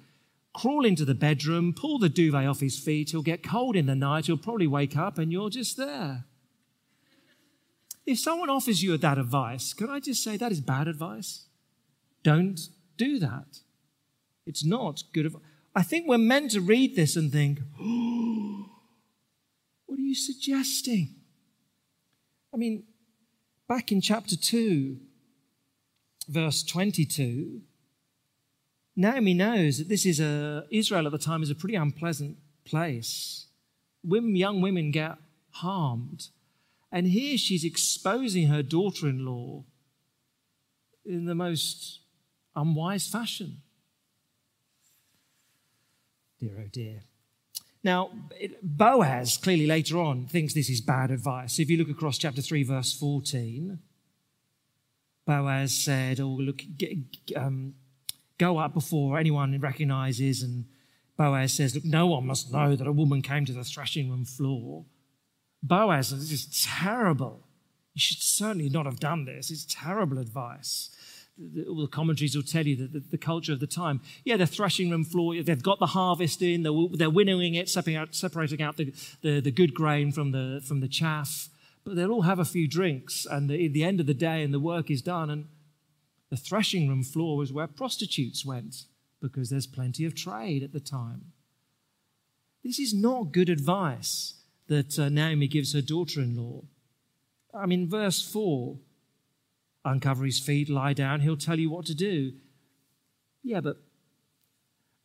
Crawl 0.55 0.85
into 0.85 1.05
the 1.05 1.15
bedroom, 1.15 1.73
pull 1.73 1.99
the 1.99 2.09
duvet 2.09 2.47
off 2.47 2.61
his 2.61 2.79
feet. 2.79 3.11
He'll 3.11 3.23
get 3.23 3.43
cold 3.43 3.75
in 3.75 3.87
the 3.87 3.95
night. 3.95 4.27
He'll 4.27 4.37
probably 4.37 4.67
wake 4.67 4.97
up 4.97 5.19
and 5.19 5.33
you're 5.33 5.51
just 5.51 5.77
there. 5.77 6.25
If 8.05 8.19
someone 8.19 8.51
offers 8.51 8.83
you 8.83 8.97
that 8.97 9.19
advice, 9.19 9.73
can 9.73 9.89
I 9.89 10.01
just 10.01 10.23
say 10.23 10.37
that 10.37 10.53
is 10.53 10.61
bad 10.61 10.89
advice? 10.89 11.47
Don't 12.23 12.61
do 12.97 13.19
that. 13.19 13.61
It's 14.47 14.65
not 14.65 15.05
good 15.13 15.27
advice. 15.27 15.43
I 15.75 15.83
think 15.83 16.07
we're 16.07 16.19
meant 16.19 16.51
to 16.51 16.61
read 16.61 16.97
this 16.97 17.17
and 17.17 17.33
think, 17.33 17.61
oh, 17.81 18.67
what 19.87 19.99
are 19.99 20.03
you 20.03 20.15
suggesting? 20.15 21.15
I 22.53 22.59
mean, 22.59 22.85
back 23.69 23.91
in 23.91 24.01
chapter 24.01 24.37
2, 24.37 24.99
verse 26.29 26.63
22, 26.63 27.63
Naomi 28.95 29.35
knows 29.35 29.79
that 29.79 29.89
this 29.89 30.05
is 30.05 30.21
a, 30.21 30.67
Israel 30.71 31.07
at 31.07 31.13
the 31.13 31.19
time 31.19 31.43
is 31.43 31.51
a 31.51 31.55
pretty 31.55 31.77
unpleasant 31.77 32.37
place. 32.65 33.47
Women, 34.05 34.37
young 34.37 34.61
women 34.61 34.91
get 34.91 35.17
harmed. 35.51 36.29
And 36.91 37.07
here 37.07 37.39
she's 37.39 37.65
exposing 37.65 38.49
her 38.49 38.63
daughter 38.63 39.09
in 39.09 39.25
law 39.25 39.65
in 41.07 41.25
the 41.25 41.35
most 41.35 42.01
unwise 42.55 43.09
fashion. 43.09 43.63
Dear, 46.39 46.65
oh 46.65 46.69
dear. 46.71 47.01
Now, 47.85 48.11
Boaz 48.63 49.39
clearly 49.39 49.67
later 49.67 49.99
on 49.99 50.27
thinks 50.27 50.55
this 50.55 50.71
is 50.71 50.81
bad 50.81 51.11
advice. 51.11 51.59
If 51.59 51.69
you 51.69 51.77
look 51.77 51.89
across 51.89 52.19
chapter 52.19 52.43
3, 52.43 52.63
verse 52.63 52.97
14, 52.97 53.79
Boaz 55.27 55.73
said, 55.73 56.21
Oh, 56.21 56.29
look, 56.29 56.63
um, 57.35 57.75
go 58.45 58.59
up 58.59 58.75
before 58.75 59.19
anyone 59.19 59.59
recognizes. 59.61 60.43
And 60.43 60.65
Boaz 61.17 61.53
says, 61.55 61.75
Look, 61.75 61.85
no 61.85 62.07
one 62.07 62.27
must 62.27 62.53
know 62.53 62.77
that 62.77 62.87
a 62.87 62.93
woman 62.93 63.23
came 63.23 63.45
to 63.47 63.53
the 63.53 63.65
threshing 63.65 64.11
room 64.11 64.25
floor. 64.25 64.85
Boaz, 65.63 66.11
this 66.11 66.33
is 66.33 66.67
terrible. 66.67 67.47
You 67.95 68.01
should 68.01 68.23
certainly 68.23 68.69
not 68.69 68.87
have 68.87 68.99
done 68.99 69.27
this. 69.27 69.51
It's 69.51 69.67
terrible 69.69 70.19
advice 70.19 70.91
all 71.69 71.81
the 71.81 71.89
commentaries 71.89 72.37
will 72.37 72.43
tell 72.43 72.67
you 72.67 72.77
that 72.77 72.93
the, 72.93 73.01
the, 73.01 73.19
culture 73.19 73.53
of 73.53 73.61
the 73.61 73.67
time, 73.67 74.01
yeah, 74.25 74.37
the 74.37 74.47
threshing 74.47 74.91
room 74.91 75.05
floor, 75.05 75.41
they've 75.43 75.63
got 75.63 75.79
the 75.79 75.87
harvest 75.87 76.43
in, 76.43 76.63
they're, 76.63 77.11
winnowing 77.11 77.55
it, 77.55 77.69
separating 77.69 77.97
out, 77.97 78.15
separating 78.15 78.63
out 78.63 78.77
the, 78.77 78.93
the, 79.23 79.41
the, 79.41 79.51
good 79.51 79.75
grain 79.75 80.13
from 80.13 80.33
the, 80.33 80.63
from 80.67 80.81
the 80.81 80.89
chaff, 80.89 81.49
but 81.85 81.97
they'll 81.97 82.13
all 82.13 82.23
have 82.23 82.39
a 82.39 82.45
few 82.45 82.69
drinks, 82.69 83.27
and 83.27 83.49
the, 83.49 83.67
at 83.67 83.73
the 83.73 83.85
end 83.85 83.99
of 83.99 84.07
the 84.07 84.15
day, 84.15 84.43
and 84.43 84.53
the 84.53 84.61
work 84.61 84.91
is 84.91 85.03
done, 85.03 85.31
and 85.31 85.47
the 86.33 86.39
threshing 86.39 86.89
room 86.89 87.03
floor 87.03 87.37
was 87.37 87.53
where 87.53 87.67
prostitutes 87.67 88.43
went 88.43 88.87
because 89.21 89.51
there's 89.51 89.67
plenty 89.67 90.07
of 90.07 90.15
trade 90.15 90.63
at 90.63 90.73
the 90.73 90.81
time. 90.81 91.33
This 92.65 92.79
is 92.79 92.95
not 92.95 93.33
good 93.33 93.51
advice 93.51 94.41
that 94.67 94.99
uh, 94.99 95.11
Naomi 95.11 95.47
gives 95.47 95.75
her 95.75 95.83
daughter 95.83 96.23
in 96.23 96.35
law. 96.35 96.63
I 97.53 97.67
mean, 97.67 97.87
verse 97.87 98.23
4 98.23 98.79
uncover 99.85 100.25
his 100.25 100.39
feet, 100.39 100.71
lie 100.71 100.95
down, 100.95 101.21
he'll 101.21 101.37
tell 101.37 101.59
you 101.59 101.69
what 101.69 101.85
to 101.85 101.95
do. 101.95 102.33
Yeah, 103.43 103.61
but 103.61 103.77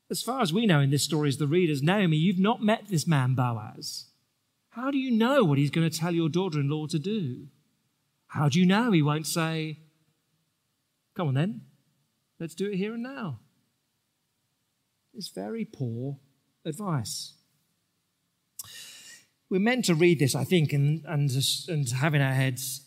as 0.10 0.22
far 0.22 0.39
as 0.39 0.53
we 0.53 0.65
know 0.65 0.79
in 0.79 0.91
this 0.91 1.03
story 1.03 1.27
as 1.27 1.36
the 1.36 1.46
readers, 1.46 1.84
Naomi, 1.84 2.15
you've 2.15 2.39
not 2.39 2.63
met 2.63 2.88
this 2.88 3.05
man 3.05 3.36
Boaz. 3.36 4.05
How 4.69 4.91
do 4.91 4.98
you 4.98 5.12
know 5.12 5.43
what 5.43 5.57
he's 5.57 5.72
going 5.72 5.89
to 5.89 6.00
tell 6.00 6.15
your 6.15 6.29
daughter 6.29 6.62
in 6.62 6.69
law 6.69 6.88
to 6.88 7.00
do? 7.00 7.48
How 8.27 8.48
do 8.48 8.62
you 8.62 8.65
know 8.65 8.91
he 8.91 9.01
won't 9.01 9.27
say, 9.27 9.79
Come 11.17 11.29
on 11.29 11.33
then, 11.33 11.62
let's 12.39 12.53
do 12.53 12.67
it 12.67 12.75
here 12.75 12.93
and 12.93 13.01
now? 13.01 13.39
It's 15.15 15.29
very 15.29 15.65
poor 15.65 16.19
advice. 16.63 17.33
We're 19.50 19.59
meant 19.59 19.86
to 19.86 19.95
read 19.95 20.19
this, 20.19 20.36
I 20.36 20.43
think, 20.43 20.74
and, 20.74 21.03
and, 21.07 21.31
and 21.69 21.89
have 21.89 22.13
in 22.13 22.21
our 22.21 22.36
heads, 22.36 22.86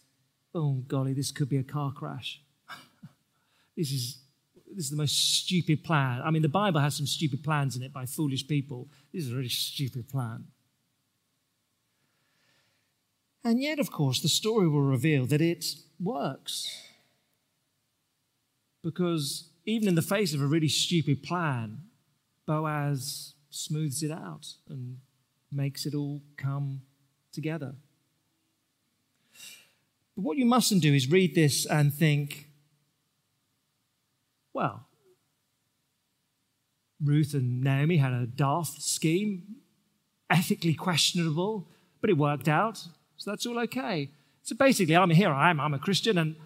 oh 0.54 0.84
golly, 0.86 1.12
this 1.12 1.32
could 1.32 1.48
be 1.48 1.56
a 1.56 1.64
car 1.64 1.90
crash. 1.90 2.40
this 3.76 3.90
is 3.90 4.18
this 4.76 4.84
is 4.84 4.90
the 4.90 4.96
most 4.96 5.40
stupid 5.42 5.82
plan. 5.82 6.22
I 6.24 6.30
mean, 6.30 6.42
the 6.42 6.48
Bible 6.48 6.78
has 6.78 6.94
some 6.94 7.08
stupid 7.08 7.42
plans 7.42 7.74
in 7.74 7.82
it 7.82 7.92
by 7.92 8.06
foolish 8.06 8.46
people. 8.46 8.88
This 9.12 9.24
is 9.24 9.32
a 9.32 9.36
really 9.36 9.48
stupid 9.48 10.08
plan. 10.08 10.44
And 13.42 13.60
yet, 13.60 13.80
of 13.80 13.90
course, 13.90 14.20
the 14.20 14.28
story 14.28 14.68
will 14.68 14.82
reveal 14.82 15.26
that 15.26 15.40
it 15.40 15.64
works. 15.98 16.89
Because 18.82 19.48
even 19.66 19.88
in 19.88 19.94
the 19.94 20.02
face 20.02 20.34
of 20.34 20.40
a 20.40 20.46
really 20.46 20.68
stupid 20.68 21.22
plan, 21.22 21.82
Boaz 22.46 23.34
smooths 23.50 24.02
it 24.02 24.10
out 24.10 24.46
and 24.68 24.98
makes 25.52 25.86
it 25.86 25.94
all 25.94 26.22
come 26.36 26.82
together. 27.32 27.74
But 30.16 30.22
what 30.22 30.36
you 30.36 30.46
mustn't 30.46 30.82
do 30.82 30.94
is 30.94 31.10
read 31.10 31.34
this 31.34 31.66
and 31.66 31.92
think, 31.92 32.48
well, 34.52 34.86
Ruth 37.02 37.34
and 37.34 37.62
Naomi 37.62 37.96
had 37.96 38.12
a 38.12 38.26
daft 38.26 38.82
scheme, 38.82 39.56
ethically 40.28 40.74
questionable, 40.74 41.66
but 42.00 42.10
it 42.10 42.16
worked 42.16 42.48
out, 42.48 42.78
so 43.16 43.30
that's 43.30 43.46
all 43.46 43.58
okay. 43.60 44.10
So 44.42 44.56
basically, 44.56 44.96
I'm 44.96 45.10
here, 45.10 45.30
I 45.30 45.50
am, 45.50 45.60
I'm 45.60 45.74
a 45.74 45.78
Christian, 45.78 46.18
and 46.18 46.36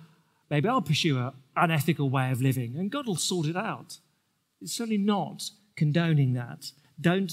maybe 0.50 0.68
I'll 0.68 0.82
pursue 0.82 1.18
an 1.18 1.32
unethical 1.56 2.10
way 2.10 2.30
of 2.30 2.40
living, 2.40 2.76
and 2.76 2.90
God 2.90 3.06
will 3.06 3.16
sort 3.16 3.46
it 3.46 3.56
out. 3.56 3.98
It's 4.60 4.72
certainly 4.72 4.98
not 4.98 5.50
condoning 5.76 6.34
that. 6.34 6.70
Don't 7.00 7.32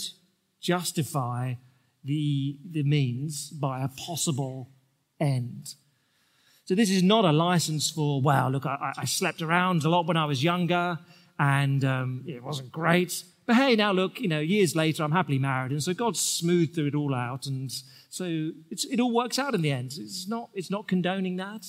justify 0.59 1.55
the, 2.03 2.57
the 2.69 2.83
means 2.83 3.49
by 3.49 3.83
a 3.83 3.87
possible 3.87 4.69
end. 5.19 5.75
So 6.65 6.75
this 6.75 6.89
is 6.89 7.03
not 7.03 7.25
a 7.25 7.31
license 7.31 7.89
for, 7.89 8.21
wow, 8.21 8.49
look, 8.49 8.65
I, 8.65 8.93
I 8.97 9.05
slept 9.05 9.41
around 9.41 9.83
a 9.83 9.89
lot 9.89 10.07
when 10.07 10.17
I 10.17 10.25
was 10.25 10.43
younger 10.43 10.99
and 11.37 11.83
um, 11.83 12.23
it 12.27 12.43
wasn't 12.43 12.71
great. 12.71 13.23
But 13.45 13.55
hey, 13.55 13.75
now 13.75 13.91
look, 13.91 14.19
you 14.19 14.27
know, 14.27 14.39
years 14.39 14.75
later, 14.75 15.03
I'm 15.03 15.11
happily 15.11 15.39
married. 15.39 15.71
And 15.71 15.83
so 15.83 15.93
God 15.93 16.15
smoothed 16.15 16.75
through 16.75 16.87
it 16.87 16.95
all 16.95 17.13
out. 17.13 17.47
And 17.47 17.71
so 18.09 18.51
it 18.69 18.99
all 18.99 19.13
works 19.13 19.39
out 19.39 19.55
in 19.55 19.61
the 19.61 19.71
end. 19.71 19.93
It's 19.97 20.27
not, 20.27 20.49
it's 20.53 20.69
not 20.69 20.87
condoning 20.87 21.37
that. 21.37 21.65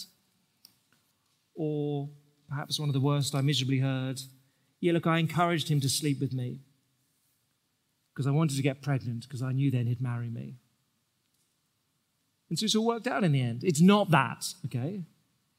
Or 1.54 2.08
perhaps 2.52 2.78
one 2.78 2.90
of 2.90 2.92
the 2.92 3.00
worst 3.00 3.34
I 3.34 3.40
miserably 3.40 3.78
heard. 3.78 4.20
Yeah, 4.80 4.92
look, 4.92 5.06
I 5.06 5.18
encouraged 5.18 5.68
him 5.68 5.80
to 5.80 5.88
sleep 5.88 6.20
with 6.20 6.34
me 6.34 6.60
because 8.12 8.26
I 8.26 8.30
wanted 8.30 8.56
to 8.56 8.62
get 8.62 8.82
pregnant 8.82 9.22
because 9.22 9.42
I 9.42 9.52
knew 9.52 9.70
then 9.70 9.86
he'd 9.86 10.02
marry 10.02 10.28
me. 10.28 10.56
And 12.50 12.58
so 12.58 12.64
it's 12.64 12.76
all 12.76 12.84
worked 12.84 13.06
out 13.06 13.24
in 13.24 13.32
the 13.32 13.40
end. 13.40 13.64
It's 13.64 13.80
not 13.80 14.10
that, 14.10 14.44
okay? 14.66 15.04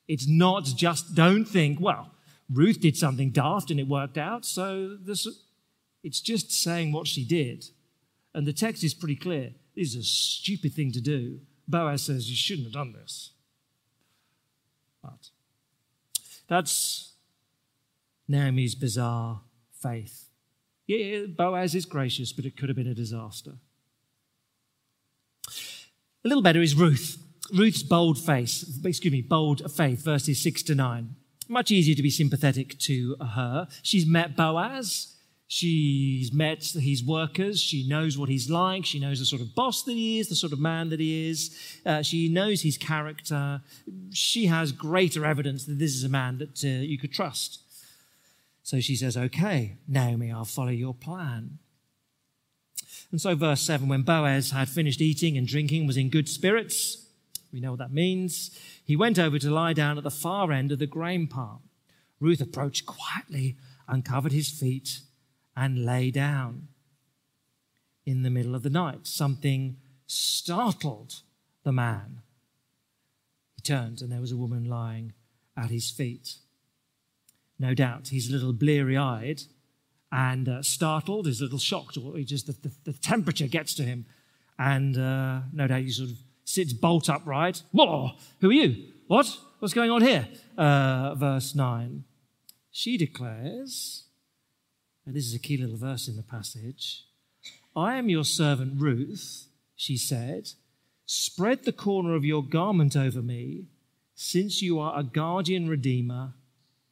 It's 0.07 0.27
not 0.27 0.65
just, 0.65 1.15
don't 1.15 1.45
think, 1.45 1.79
well, 1.79 2.11
Ruth 2.51 2.79
did 2.79 2.95
something 2.95 3.31
daft 3.31 3.71
and 3.71 3.79
it 3.79 3.87
worked 3.87 4.19
out, 4.19 4.45
so 4.45 4.95
this, 5.01 5.27
it's 6.03 6.21
just 6.21 6.51
saying 6.51 6.91
what 6.91 7.07
she 7.07 7.25
did. 7.25 7.65
And 8.35 8.45
the 8.45 8.53
text 8.53 8.83
is 8.83 8.93
pretty 8.93 9.15
clear. 9.15 9.53
This 9.75 9.89
is 9.89 9.95
a 9.95 10.03
stupid 10.03 10.73
thing 10.73 10.91
to 10.91 11.01
do. 11.01 11.39
Boaz 11.67 12.03
says, 12.03 12.29
You 12.29 12.35
shouldn't 12.35 12.67
have 12.67 12.73
done 12.73 12.93
this. 12.93 13.31
But 15.01 15.29
that's 16.53 17.13
Naomi's 18.27 18.75
bizarre 18.75 19.41
faith. 19.81 20.29
Yeah, 20.85 21.25
Boaz 21.27 21.75
is 21.75 21.85
gracious, 21.85 22.31
but 22.31 22.45
it 22.45 22.57
could 22.57 22.69
have 22.69 22.75
been 22.75 22.87
a 22.87 22.93
disaster. 22.93 23.53
A 26.23 26.27
little 26.27 26.43
better 26.43 26.61
is 26.61 26.75
Ruth. 26.75 27.17
Ruth's 27.53 27.83
bold 27.83 28.17
face, 28.17 28.79
excuse 28.83 29.11
me, 29.11 29.21
bold 29.21 29.71
faith, 29.71 30.03
verses 30.03 30.41
6 30.41 30.63
to 30.63 30.75
9. 30.75 31.15
Much 31.49 31.71
easier 31.71 31.95
to 31.95 32.03
be 32.03 32.09
sympathetic 32.09 32.77
to 32.79 33.15
her. 33.19 33.67
She's 33.81 34.05
met 34.05 34.35
Boaz. 34.35 35.12
She's 35.55 36.33
met 36.33 36.63
his 36.63 37.03
workers. 37.03 37.61
She 37.61 37.87
knows 37.87 38.17
what 38.17 38.27
he's 38.27 38.49
like. 38.49 38.87
She 38.87 38.97
knows 38.97 39.19
the 39.19 39.25
sort 39.25 39.39
of 39.39 39.53
boss 39.53 39.83
that 39.83 39.91
he 39.91 40.17
is, 40.17 40.27
the 40.27 40.35
sort 40.35 40.51
of 40.51 40.59
man 40.59 40.89
that 40.89 40.99
he 40.99 41.29
is. 41.29 41.55
Uh, 41.85 42.01
she 42.01 42.27
knows 42.27 42.63
his 42.63 42.75
character. 42.75 43.61
She 44.11 44.47
has 44.47 44.71
greater 44.71 45.27
evidence 45.27 45.65
that 45.65 45.77
this 45.77 45.93
is 45.93 46.03
a 46.03 46.09
man 46.09 46.39
that 46.39 46.63
uh, 46.63 46.67
you 46.67 46.97
could 46.97 47.13
trust. 47.13 47.59
So 48.63 48.79
she 48.79 48.95
says, 48.95 49.15
Okay, 49.15 49.77
Naomi, 49.87 50.31
I'll 50.31 50.43
follow 50.43 50.71
your 50.71 50.95
plan. 50.95 51.59
And 53.11 53.21
so, 53.21 53.35
verse 53.35 53.61
7 53.61 53.87
when 53.87 54.01
Boaz 54.01 54.49
had 54.49 54.69
finished 54.69 55.01
eating 55.01 55.37
and 55.37 55.45
drinking, 55.45 55.85
was 55.85 55.97
in 55.97 56.09
good 56.09 56.27
spirits, 56.27 57.05
we 57.53 57.59
know 57.59 57.69
what 57.69 57.79
that 57.79 57.93
means, 57.93 58.59
he 58.83 58.95
went 58.95 59.19
over 59.19 59.37
to 59.37 59.51
lie 59.51 59.73
down 59.73 59.99
at 59.99 60.03
the 60.03 60.09
far 60.09 60.51
end 60.51 60.71
of 60.71 60.79
the 60.79 60.87
grain 60.87 61.27
pile. 61.27 61.61
Ruth 62.19 62.41
approached 62.41 62.87
quietly, 62.87 63.55
uncovered 63.87 64.31
his 64.31 64.49
feet, 64.49 65.01
and 65.55 65.85
lay 65.85 66.11
down. 66.11 66.67
In 68.05 68.23
the 68.23 68.29
middle 68.29 68.53
of 68.53 68.63
the 68.63 68.69
night, 68.69 69.07
something 69.07 69.77
startled 70.07 71.21
the 71.63 71.71
man. 71.71 72.21
He 73.55 73.61
turned, 73.61 74.01
and 74.01 74.11
there 74.11 74.19
was 74.19 74.31
a 74.31 74.37
woman 74.37 74.65
lying 74.65 75.13
at 75.55 75.69
his 75.69 75.89
feet. 75.89 76.35
No 77.57 77.73
doubt 77.73 78.09
he's 78.09 78.29
a 78.29 78.33
little 78.33 78.51
bleary 78.51 78.97
eyed 78.97 79.43
and 80.11 80.47
uh, 80.47 80.61
startled, 80.61 81.25
he's 81.25 81.41
a 81.41 81.43
little 81.43 81.57
shocked, 81.59 81.97
or 81.97 82.17
he 82.17 82.23
just 82.23 82.45
the, 82.45 82.53
the, 82.53 82.91
the 82.91 82.93
temperature 82.93 83.47
gets 83.47 83.73
to 83.73 83.83
him, 83.83 84.05
and 84.59 84.95
uh, 84.95 85.39
no 85.51 85.65
doubt 85.65 85.81
he 85.81 85.89
sort 85.89 86.09
of 86.09 86.17
sits 86.45 86.71
bolt 86.71 87.09
upright. 87.09 87.63
Whoa, 87.71 88.11
who 88.39 88.49
are 88.49 88.53
you? 88.53 88.89
What? 89.07 89.35
What's 89.57 89.73
going 89.73 89.89
on 89.89 90.01
here? 90.01 90.27
Uh, 90.57 91.15
verse 91.15 91.55
9. 91.55 92.03
She 92.69 92.97
declares, 92.97 94.03
and 95.05 95.15
this 95.15 95.25
is 95.25 95.35
a 95.35 95.39
key 95.39 95.57
little 95.57 95.77
verse 95.77 96.07
in 96.07 96.15
the 96.15 96.23
passage 96.23 97.05
I 97.75 97.95
am 97.95 98.09
your 98.09 98.23
servant 98.23 98.79
Ruth, 98.79 99.47
she 99.75 99.97
said. 99.97 100.49
Spread 101.05 101.65
the 101.65 101.73
corner 101.73 102.15
of 102.15 102.23
your 102.23 102.43
garment 102.43 102.95
over 102.95 103.21
me, 103.21 103.65
since 104.15 104.61
you 104.61 104.79
are 104.79 104.97
a 104.97 105.03
guardian 105.03 105.67
redeemer 105.67 106.33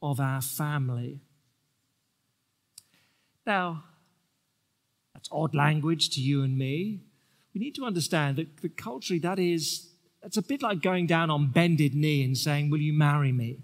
of 0.02 0.18
our 0.20 0.42
family. 0.42 1.20
Now, 3.46 3.84
that's 5.14 5.28
odd 5.30 5.54
language 5.54 6.10
to 6.10 6.20
you 6.20 6.42
and 6.42 6.58
me. 6.58 7.00
We 7.54 7.60
need 7.60 7.74
to 7.76 7.84
understand 7.84 8.36
that, 8.36 8.76
culturally 8.76 9.20
that 9.20 9.38
is, 9.38 9.90
it's 10.22 10.36
a 10.36 10.42
bit 10.42 10.62
like 10.62 10.82
going 10.82 11.06
down 11.06 11.30
on 11.30 11.52
bended 11.52 11.94
knee 11.94 12.24
and 12.24 12.36
saying, 12.36 12.70
Will 12.70 12.80
you 12.80 12.92
marry 12.92 13.32
me? 13.32 13.60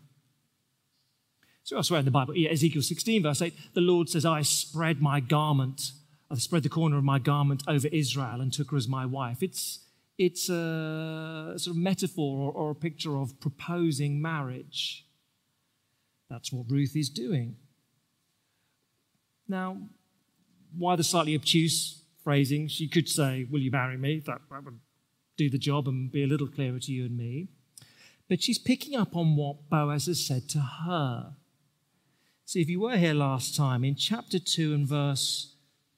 So 1.68 1.76
elsewhere 1.76 1.98
in 1.98 2.06
the 2.06 2.10
Bible, 2.10 2.32
Ezekiel 2.50 2.80
16, 2.80 3.22
verse 3.24 3.42
8, 3.42 3.52
the 3.74 3.82
Lord 3.82 4.08
says, 4.08 4.24
I 4.24 4.40
spread 4.40 5.02
my 5.02 5.20
garment, 5.20 5.92
I 6.30 6.36
spread 6.36 6.62
the 6.62 6.70
corner 6.70 6.96
of 6.96 7.04
my 7.04 7.18
garment 7.18 7.62
over 7.68 7.88
Israel 7.88 8.40
and 8.40 8.50
took 8.50 8.70
her 8.70 8.78
as 8.78 8.88
my 8.88 9.04
wife. 9.04 9.42
It's, 9.42 9.80
it's 10.16 10.48
a 10.48 11.52
sort 11.58 11.76
of 11.76 11.76
metaphor 11.76 12.38
or, 12.38 12.52
or 12.52 12.70
a 12.70 12.74
picture 12.74 13.18
of 13.18 13.38
proposing 13.38 14.22
marriage. 14.22 15.04
That's 16.30 16.50
what 16.50 16.70
Ruth 16.70 16.96
is 16.96 17.10
doing. 17.10 17.56
Now, 19.46 19.76
why 20.74 20.96
the 20.96 21.04
slightly 21.04 21.34
obtuse 21.34 22.00
phrasing? 22.24 22.68
She 22.68 22.88
could 22.88 23.10
say, 23.10 23.46
Will 23.50 23.60
you 23.60 23.70
marry 23.70 23.98
me? 23.98 24.20
That, 24.20 24.40
that 24.50 24.64
would 24.64 24.78
do 25.36 25.50
the 25.50 25.58
job 25.58 25.86
and 25.86 26.10
be 26.10 26.24
a 26.24 26.26
little 26.26 26.48
clearer 26.48 26.78
to 26.78 26.92
you 26.92 27.04
and 27.04 27.16
me. 27.18 27.48
But 28.26 28.42
she's 28.42 28.58
picking 28.58 28.98
up 28.98 29.14
on 29.14 29.36
what 29.36 29.68
Boaz 29.68 30.06
has 30.06 30.26
said 30.26 30.48
to 30.48 30.60
her. 30.60 31.34
See, 32.48 32.62
if 32.62 32.70
you 32.70 32.80
were 32.80 32.96
here 32.96 33.12
last 33.12 33.54
time, 33.54 33.84
in 33.84 33.94
chapter 33.94 34.38
2 34.38 34.72
and 34.72 34.88
verse 34.88 35.54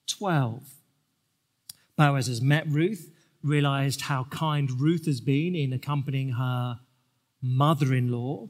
12, 0.07 0.67
Boaz 1.95 2.27
has 2.27 2.41
met 2.41 2.67
Ruth, 2.67 3.09
realized 3.41 4.01
how 4.01 4.25
kind 4.25 4.69
Ruth 4.81 5.05
has 5.05 5.21
been 5.21 5.55
in 5.55 5.71
accompanying 5.71 6.31
her 6.31 6.81
mother 7.41 7.93
in 7.93 8.11
law. 8.11 8.49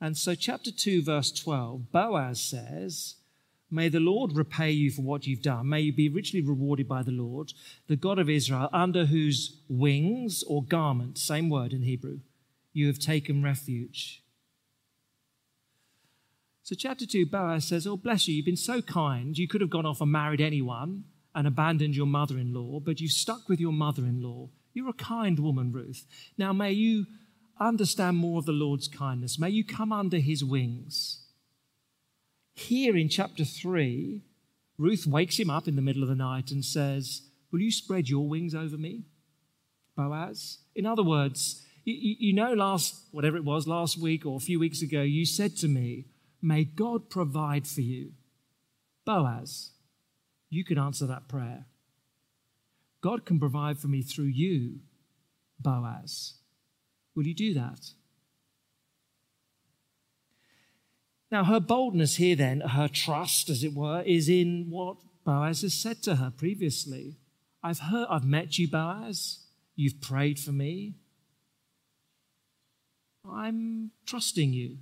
And 0.00 0.16
so, 0.16 0.34
chapter 0.34 0.70
2, 0.72 1.02
verse 1.02 1.30
12, 1.32 1.92
Boaz 1.92 2.40
says, 2.40 3.16
May 3.70 3.90
the 3.90 4.00
Lord 4.00 4.34
repay 4.34 4.70
you 4.70 4.90
for 4.90 5.02
what 5.02 5.26
you've 5.26 5.42
done. 5.42 5.68
May 5.68 5.82
you 5.82 5.92
be 5.92 6.08
richly 6.08 6.40
rewarded 6.40 6.88
by 6.88 7.02
the 7.02 7.12
Lord, 7.12 7.52
the 7.88 7.96
God 7.96 8.18
of 8.18 8.30
Israel, 8.30 8.70
under 8.72 9.04
whose 9.04 9.60
wings 9.68 10.42
or 10.44 10.64
garment, 10.64 11.18
same 11.18 11.50
word 11.50 11.74
in 11.74 11.82
Hebrew, 11.82 12.20
you 12.72 12.86
have 12.86 12.98
taken 12.98 13.42
refuge. 13.42 14.22
So, 16.70 16.76
chapter 16.76 17.04
2, 17.04 17.26
Boaz 17.26 17.64
says, 17.64 17.84
Oh, 17.84 17.96
bless 17.96 18.28
you, 18.28 18.36
you've 18.36 18.46
been 18.46 18.54
so 18.54 18.80
kind. 18.80 19.36
You 19.36 19.48
could 19.48 19.60
have 19.60 19.70
gone 19.70 19.86
off 19.86 20.00
and 20.00 20.12
married 20.12 20.40
anyone 20.40 21.02
and 21.34 21.48
abandoned 21.48 21.96
your 21.96 22.06
mother 22.06 22.38
in 22.38 22.54
law, 22.54 22.78
but 22.78 23.00
you've 23.00 23.10
stuck 23.10 23.48
with 23.48 23.58
your 23.58 23.72
mother 23.72 24.04
in 24.04 24.22
law. 24.22 24.50
You're 24.72 24.90
a 24.90 24.92
kind 24.92 25.36
woman, 25.40 25.72
Ruth. 25.72 26.06
Now, 26.38 26.52
may 26.52 26.70
you 26.70 27.06
understand 27.58 28.18
more 28.18 28.38
of 28.38 28.46
the 28.46 28.52
Lord's 28.52 28.86
kindness. 28.86 29.36
May 29.36 29.50
you 29.50 29.64
come 29.64 29.92
under 29.92 30.18
his 30.18 30.44
wings. 30.44 31.26
Here 32.54 32.96
in 32.96 33.08
chapter 33.08 33.44
3, 33.44 34.22
Ruth 34.78 35.08
wakes 35.08 35.40
him 35.40 35.50
up 35.50 35.66
in 35.66 35.74
the 35.74 35.82
middle 35.82 36.04
of 36.04 36.08
the 36.08 36.14
night 36.14 36.52
and 36.52 36.64
says, 36.64 37.22
Will 37.50 37.62
you 37.62 37.72
spread 37.72 38.08
your 38.08 38.28
wings 38.28 38.54
over 38.54 38.76
me, 38.76 39.06
Boaz? 39.96 40.58
In 40.76 40.86
other 40.86 41.02
words, 41.02 41.66
you, 41.82 42.14
you 42.20 42.32
know, 42.32 42.52
last, 42.52 42.94
whatever 43.10 43.36
it 43.36 43.44
was, 43.44 43.66
last 43.66 43.98
week 43.98 44.24
or 44.24 44.36
a 44.36 44.38
few 44.38 44.60
weeks 44.60 44.82
ago, 44.82 45.02
you 45.02 45.26
said 45.26 45.56
to 45.56 45.66
me, 45.66 46.04
May 46.42 46.64
God 46.64 47.10
provide 47.10 47.66
for 47.66 47.80
you. 47.80 48.12
Boaz, 49.04 49.70
you 50.48 50.64
can 50.64 50.78
answer 50.78 51.06
that 51.06 51.28
prayer. 51.28 51.66
God 53.00 53.24
can 53.24 53.38
provide 53.38 53.78
for 53.78 53.88
me 53.88 54.02
through 54.02 54.26
you, 54.26 54.80
Boaz. 55.58 56.34
Will 57.14 57.26
you 57.26 57.34
do 57.34 57.54
that? 57.54 57.92
Now, 61.30 61.44
her 61.44 61.60
boldness 61.60 62.16
here, 62.16 62.34
then, 62.36 62.60
her 62.60 62.88
trust, 62.88 63.48
as 63.48 63.62
it 63.62 63.72
were, 63.72 64.02
is 64.02 64.28
in 64.28 64.66
what 64.68 64.96
Boaz 65.24 65.62
has 65.62 65.74
said 65.74 66.02
to 66.02 66.16
her 66.16 66.32
previously. 66.36 67.16
I've 67.62 67.78
heard, 67.78 68.06
I've 68.10 68.24
met 68.24 68.58
you, 68.58 68.68
Boaz. 68.68 69.46
You've 69.76 70.00
prayed 70.00 70.40
for 70.40 70.52
me. 70.52 70.94
I'm 73.28 73.92
trusting 74.06 74.52
you. 74.52 74.78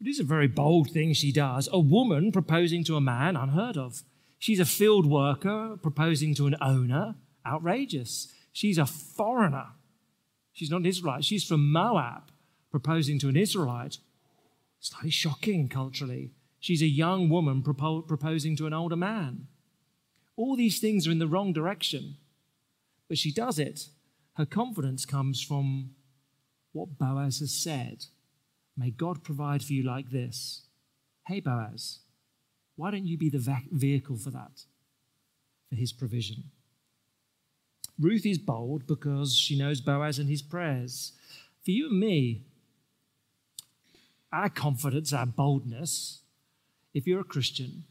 It 0.00 0.08
is 0.08 0.20
a 0.20 0.24
very 0.24 0.46
bold 0.46 0.90
thing 0.90 1.12
she 1.12 1.32
does. 1.32 1.68
A 1.72 1.78
woman 1.78 2.32
proposing 2.32 2.84
to 2.84 2.96
a 2.96 3.00
man, 3.00 3.36
unheard 3.36 3.76
of. 3.76 4.02
She's 4.38 4.60
a 4.60 4.66
field 4.66 5.06
worker 5.06 5.78
proposing 5.82 6.34
to 6.34 6.46
an 6.46 6.56
owner, 6.60 7.14
outrageous. 7.46 8.32
She's 8.52 8.78
a 8.78 8.86
foreigner. 8.86 9.68
She's 10.52 10.70
not 10.70 10.80
an 10.80 10.86
Israelite. 10.86 11.24
She's 11.24 11.44
from 11.44 11.72
Moab, 11.72 12.30
proposing 12.70 13.18
to 13.20 13.28
an 13.28 13.36
Israelite. 13.36 13.98
Slightly 14.80 15.10
shocking 15.10 15.68
culturally. 15.68 16.32
She's 16.60 16.82
a 16.82 16.86
young 16.86 17.28
woman 17.28 17.62
propo- 17.62 18.06
proposing 18.06 18.56
to 18.56 18.66
an 18.66 18.72
older 18.74 18.96
man. 18.96 19.46
All 20.36 20.56
these 20.56 20.78
things 20.78 21.06
are 21.06 21.10
in 21.10 21.18
the 21.18 21.26
wrong 21.26 21.52
direction. 21.52 22.16
But 23.08 23.18
she 23.18 23.32
does 23.32 23.58
it. 23.58 23.88
Her 24.34 24.46
confidence 24.46 25.06
comes 25.06 25.42
from 25.42 25.92
what 26.72 26.98
Boaz 26.98 27.38
has 27.38 27.52
said. 27.52 28.04
May 28.76 28.90
God 28.90 29.24
provide 29.24 29.62
for 29.62 29.72
you 29.72 29.82
like 29.82 30.10
this. 30.10 30.62
Hey, 31.26 31.40
Boaz, 31.40 32.00
why 32.76 32.90
don't 32.90 33.06
you 33.06 33.16
be 33.16 33.30
the 33.30 33.58
vehicle 33.72 34.16
for 34.16 34.30
that, 34.30 34.64
for 35.68 35.76
his 35.76 35.92
provision? 35.92 36.44
Ruth 37.98 38.26
is 38.26 38.38
bold 38.38 38.86
because 38.86 39.34
she 39.34 39.58
knows 39.58 39.80
Boaz 39.80 40.18
and 40.18 40.28
his 40.28 40.42
prayers. 40.42 41.12
For 41.64 41.70
you 41.70 41.88
and 41.88 41.98
me, 41.98 42.44
our 44.30 44.50
confidence, 44.50 45.12
our 45.12 45.26
boldness, 45.26 46.20
if 46.92 47.06
you're 47.06 47.20
a 47.20 47.24
Christian, 47.24 47.84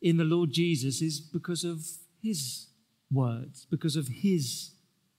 in 0.00 0.16
the 0.16 0.24
Lord 0.24 0.52
Jesus 0.52 1.02
is 1.02 1.20
because 1.20 1.62
of 1.62 1.86
his 2.22 2.68
words, 3.12 3.66
because 3.70 3.96
of 3.96 4.08
his 4.08 4.70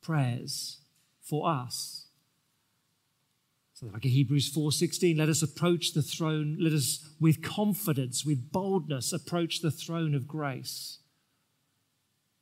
prayers 0.02 0.80
for 1.22 1.48
us. 1.48 2.01
So 3.82 3.90
like 3.92 4.04
Hebrews 4.04 4.50
4:16, 4.50 5.18
let 5.18 5.30
us 5.30 5.42
approach 5.42 5.94
the 5.94 6.04
throne, 6.04 6.58
let 6.60 6.72
us 6.72 7.10
with 7.20 7.42
confidence, 7.42 8.24
with 8.24 8.52
boldness 8.52 9.12
approach 9.12 9.62
the 9.62 9.72
throne 9.72 10.14
of 10.14 10.28
grace. 10.28 11.00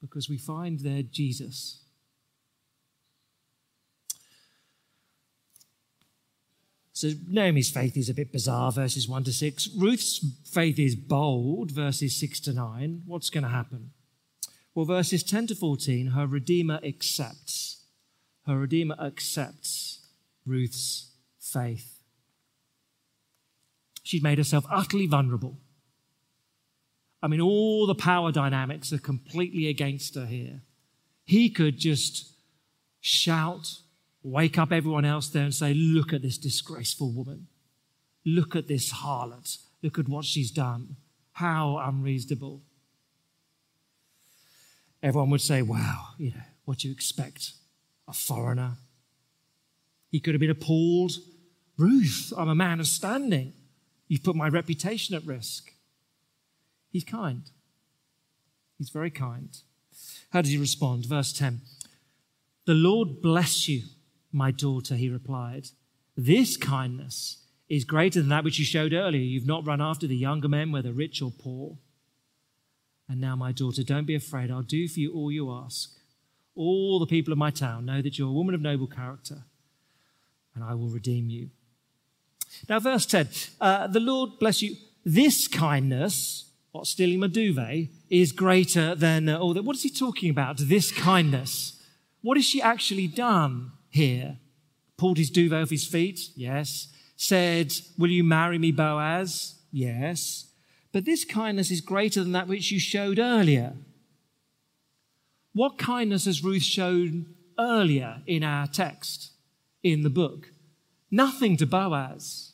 Because 0.01 0.29
we 0.29 0.37
find 0.37 0.79
there 0.79 1.03
Jesus. 1.03 1.79
So 6.91 7.11
Naomi's 7.29 7.69
faith 7.69 7.95
is 7.95 8.09
a 8.09 8.13
bit 8.13 8.33
bizarre, 8.33 8.73
verses 8.73 9.07
1 9.07 9.23
to 9.23 9.31
6. 9.31 9.69
Ruth's 9.77 10.25
faith 10.43 10.77
is 10.77 10.97
bold, 10.97 11.71
verses 11.71 12.17
6 12.17 12.41
to 12.41 12.53
9. 12.53 13.03
What's 13.05 13.29
going 13.29 13.45
to 13.45 13.49
happen? 13.49 13.91
Well, 14.75 14.85
verses 14.85 15.23
10 15.23 15.47
to 15.47 15.55
14, 15.55 16.07
her 16.07 16.27
Redeemer 16.27 16.81
accepts. 16.83 17.85
Her 18.45 18.57
Redeemer 18.57 18.97
accepts 18.99 20.07
Ruth's 20.45 21.08
faith. 21.39 22.01
She'd 24.03 24.23
made 24.23 24.37
herself 24.37 24.65
utterly 24.69 25.07
vulnerable. 25.07 25.57
I 27.21 27.27
mean, 27.27 27.41
all 27.41 27.85
the 27.85 27.95
power 27.95 28.31
dynamics 28.31 28.93
are 28.93 28.99
completely 28.99 29.67
against 29.67 30.15
her 30.15 30.25
here. 30.25 30.61
He 31.25 31.49
could 31.49 31.77
just 31.77 32.33
shout, 33.01 33.75
wake 34.23 34.57
up 34.57 34.71
everyone 34.71 35.05
else 35.05 35.29
there 35.29 35.43
and 35.43 35.53
say, 35.53 35.73
Look 35.73 36.13
at 36.13 36.21
this 36.21 36.37
disgraceful 36.37 37.11
woman. 37.11 37.47
Look 38.25 38.55
at 38.55 38.67
this 38.67 38.91
harlot. 38.91 39.57
Look 39.83 39.99
at 39.99 40.07
what 40.07 40.25
she's 40.25 40.51
done. 40.51 40.95
How 41.33 41.77
unreasonable. 41.77 42.61
Everyone 45.03 45.29
would 45.29 45.41
say, 45.41 45.61
Wow, 45.61 46.09
you 46.17 46.31
know, 46.31 46.43
what 46.65 46.79
do 46.79 46.87
you 46.87 46.93
expect? 46.93 47.51
A 48.07 48.13
foreigner. 48.13 48.77
He 50.11 50.19
could 50.19 50.33
have 50.33 50.41
been 50.41 50.49
appalled 50.49 51.13
Ruth, 51.79 52.33
I'm 52.37 52.49
a 52.49 52.55
man 52.55 52.81
of 52.81 52.87
standing. 52.87 53.53
You've 54.09 54.23
put 54.23 54.35
my 54.35 54.49
reputation 54.49 55.15
at 55.15 55.25
risk. 55.25 55.71
He's 56.91 57.05
kind. 57.05 57.43
He's 58.77 58.89
very 58.89 59.09
kind. 59.09 59.57
How 60.31 60.41
does 60.41 60.51
he 60.51 60.57
respond? 60.57 61.05
Verse 61.05 61.31
10 61.31 61.61
The 62.65 62.73
Lord 62.73 63.21
bless 63.21 63.69
you, 63.69 63.83
my 64.33 64.51
daughter, 64.51 64.95
he 64.95 65.07
replied. 65.07 65.67
This 66.17 66.57
kindness 66.57 67.45
is 67.69 67.85
greater 67.85 68.19
than 68.19 68.29
that 68.29 68.43
which 68.43 68.59
you 68.59 68.65
showed 68.65 68.91
earlier. 68.91 69.21
You've 69.21 69.47
not 69.47 69.65
run 69.65 69.79
after 69.79 70.05
the 70.05 70.17
younger 70.17 70.49
men, 70.49 70.73
whether 70.73 70.91
rich 70.91 71.21
or 71.21 71.31
poor. 71.31 71.77
And 73.07 73.21
now, 73.21 73.37
my 73.37 73.53
daughter, 73.53 73.83
don't 73.83 74.05
be 74.05 74.15
afraid. 74.15 74.51
I'll 74.51 74.63
do 74.63 74.89
for 74.89 74.99
you 74.99 75.13
all 75.13 75.31
you 75.31 75.49
ask. 75.49 75.91
All 76.55 76.99
the 76.99 77.05
people 77.05 77.31
of 77.31 77.39
my 77.39 77.51
town 77.51 77.85
know 77.85 78.01
that 78.01 78.19
you're 78.19 78.27
a 78.27 78.33
woman 78.33 78.53
of 78.53 78.59
noble 78.59 78.87
character, 78.87 79.43
and 80.59 80.69
I 80.69 80.75
will 80.75 80.89
redeem 80.89 81.29
you. 81.29 81.49
Now, 82.67 82.79
verse 82.79 83.05
10 83.05 83.29
uh, 83.61 83.87
the 83.87 83.99
Lord 83.99 84.31
bless 84.39 84.61
you. 84.61 84.75
This 85.05 85.47
kindness, 85.47 86.51
what 86.71 86.85
stealing 86.85 87.27
duvet, 87.31 87.87
is 88.09 88.31
greater 88.31 88.93
than 88.95 89.29
all 89.29 89.53
that. 89.53 89.63
What 89.63 89.77
is 89.77 89.83
he 89.83 89.89
talking 89.89 90.29
about? 90.29 90.57
This 90.57 90.91
kindness. 90.91 91.81
What 92.21 92.37
has 92.37 92.45
she 92.45 92.61
actually 92.61 93.07
done 93.07 93.71
here? 93.89 94.37
Pulled 94.97 95.17
his 95.17 95.29
duvet 95.29 95.63
off 95.63 95.69
his 95.69 95.87
feet? 95.87 96.19
Yes. 96.35 96.89
Said, 97.15 97.73
Will 97.97 98.09
you 98.09 98.23
marry 98.23 98.57
me, 98.57 98.71
Boaz? 98.71 99.55
Yes. 99.71 100.47
But 100.91 101.05
this 101.05 101.23
kindness 101.23 101.71
is 101.71 101.79
greater 101.79 102.21
than 102.21 102.33
that 102.33 102.47
which 102.47 102.71
you 102.71 102.79
showed 102.79 103.19
earlier. 103.19 103.73
What 105.53 105.77
kindness 105.77 106.25
has 106.25 106.43
Ruth 106.43 106.63
shown 106.63 107.27
earlier 107.57 108.21
in 108.27 108.43
our 108.43 108.67
text, 108.67 109.31
in 109.83 110.03
the 110.03 110.09
book? 110.09 110.51
Nothing 111.11 111.57
to 111.57 111.65
Boaz. 111.65 112.53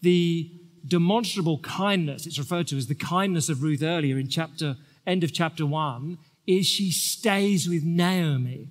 The 0.00 0.50
demonstrable 0.86 1.58
kindness, 1.58 2.26
it's 2.26 2.38
referred 2.38 2.66
to 2.68 2.76
as 2.76 2.86
the 2.86 2.94
kindness 2.94 3.48
of 3.48 3.62
Ruth 3.62 3.82
earlier 3.82 4.18
in 4.18 4.28
chapter, 4.28 4.76
end 5.06 5.22
of 5.24 5.32
chapter 5.32 5.66
one, 5.66 6.18
is 6.46 6.66
she 6.66 6.90
stays 6.90 7.68
with 7.68 7.84
Naomi. 7.84 8.70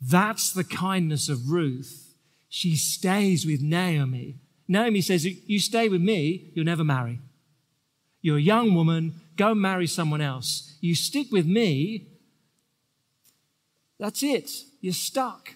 That's 0.00 0.52
the 0.52 0.64
kindness 0.64 1.28
of 1.28 1.50
Ruth. 1.50 2.14
She 2.48 2.76
stays 2.76 3.44
with 3.44 3.60
Naomi. 3.60 4.36
Naomi 4.68 5.00
says, 5.00 5.24
You 5.24 5.58
stay 5.58 5.88
with 5.88 6.00
me, 6.00 6.50
you'll 6.54 6.64
never 6.64 6.84
marry. 6.84 7.20
You're 8.22 8.38
a 8.38 8.42
young 8.42 8.74
woman, 8.74 9.20
go 9.36 9.54
marry 9.54 9.86
someone 9.86 10.20
else. 10.20 10.76
You 10.80 10.94
stick 10.94 11.30
with 11.30 11.46
me, 11.46 12.08
that's 13.98 14.22
it. 14.22 14.50
You're 14.80 14.92
stuck. 14.92 15.55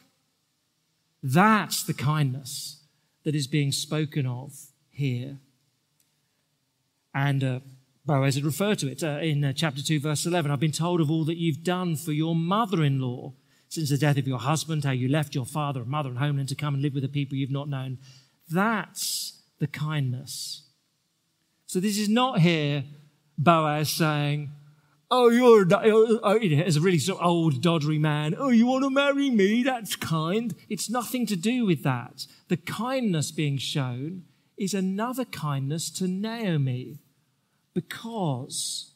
That's 1.23 1.83
the 1.83 1.95
kindness 1.95 2.85
that 3.25 3.35
is 3.35 3.47
being 3.47 3.73
spoken 3.73 4.27
of 4.27 4.53
here. 4.89 5.39
And 7.15 7.45
uh, 7.45 7.61
Boaz 8.07 8.37
had 8.37 8.45
referred 8.45 8.79
to 8.81 8.89
it 8.89 9.03
uh, 9.03 9.19
in 9.21 9.45
uh, 9.45 9.53
chapter 9.55 9.83
2, 9.83 10.01
verse 10.01 10.25
11. 10.27 10.51
I've 10.51 10.61
been 10.61 10.73
told 10.73 11.01
of 11.01 11.11
all 11.11 11.25
that 11.25 11.37
you've 11.37 11.63
done 11.63 11.97
for 11.97 12.13
your 12.13 12.35
mother 12.35 12.83
in 12.83 13.01
law 13.01 13.35
since 13.69 13.91
the 13.91 13.99
death 13.99 14.17
of 14.17 14.27
your 14.27 14.39
husband, 14.39 14.85
how 14.85 14.91
you 14.91 15.09
left 15.09 15.35
your 15.35 15.45
father 15.45 15.83
and 15.83 15.91
mother 15.91 16.09
and 16.09 16.19
homeland 16.19 16.49
to 16.49 16.55
come 16.55 16.75
and 16.75 16.83
live 16.83 16.95
with 16.95 17.03
the 17.03 17.09
people 17.09 17.37
you've 17.37 17.51
not 17.51 17.69
known. 17.69 17.99
That's 18.51 19.43
the 19.59 19.69
kindness. 19.69 20.63
So 21.67 21.79
this 21.79 21.99
is 21.99 22.09
not 22.09 22.41
here 22.41 22.85
Boaz 23.39 23.91
saying, 23.91 24.51
Oh, 25.13 25.29
you're 25.29 25.67
oh, 25.73 25.81
oh, 25.83 26.21
oh 26.23 26.39
as 26.39 26.77
a 26.77 26.81
really 26.81 26.99
sort 26.99 27.21
of 27.21 27.27
old, 27.27 27.61
doddery 27.61 27.99
man. 27.99 28.37
Oh, 28.39 28.51
you 28.51 28.67
want 28.67 28.85
to 28.85 28.91
marry 28.91 29.29
me? 29.29 29.65
That's 29.65 29.97
kind. 29.97 30.55
It's 30.69 30.89
nothing 30.89 31.27
to 31.27 31.37
do 31.37 31.67
with 31.67 31.83
that. 31.83 32.27
The 32.49 32.57
kindness 32.57 33.33
being 33.33 33.59
shown 33.59 34.25
is 34.57 34.73
another 34.73 35.25
kindness 35.25 35.91
to 35.91 36.07
Naomi 36.07 37.01
because 37.75 38.93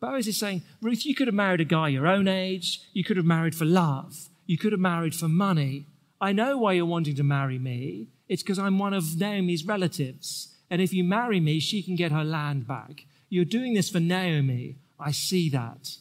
Boaz 0.00 0.26
is 0.28 0.36
saying, 0.36 0.62
Ruth, 0.82 1.06
you 1.06 1.14
could 1.14 1.28
have 1.28 1.34
married 1.34 1.60
a 1.62 1.64
guy 1.64 1.88
your 1.88 2.06
own 2.06 2.28
age. 2.28 2.82
You 2.92 3.02
could 3.02 3.16
have 3.16 3.24
married 3.24 3.54
for 3.54 3.64
love. 3.64 4.28
You 4.44 4.58
could 4.58 4.72
have 4.72 4.80
married 4.80 5.14
for 5.14 5.28
money. 5.28 5.86
I 6.20 6.32
know 6.32 6.58
why 6.58 6.74
you're 6.74 6.84
wanting 6.84 7.16
to 7.16 7.22
marry 7.22 7.58
me. 7.58 8.08
It's 8.28 8.42
because 8.42 8.58
I'm 8.58 8.78
one 8.78 8.92
of 8.92 9.16
Naomi's 9.16 9.64
relatives. 9.64 10.54
And 10.70 10.82
if 10.82 10.92
you 10.92 11.02
marry 11.02 11.40
me, 11.40 11.60
she 11.60 11.82
can 11.82 11.96
get 11.96 12.12
her 12.12 12.24
land 12.24 12.66
back. 12.66 13.06
You're 13.28 13.44
doing 13.44 13.74
this 13.74 13.90
for 13.90 14.00
Naomi. 14.00 14.76
I 14.98 15.12
see 15.12 15.48
that. 15.50 15.96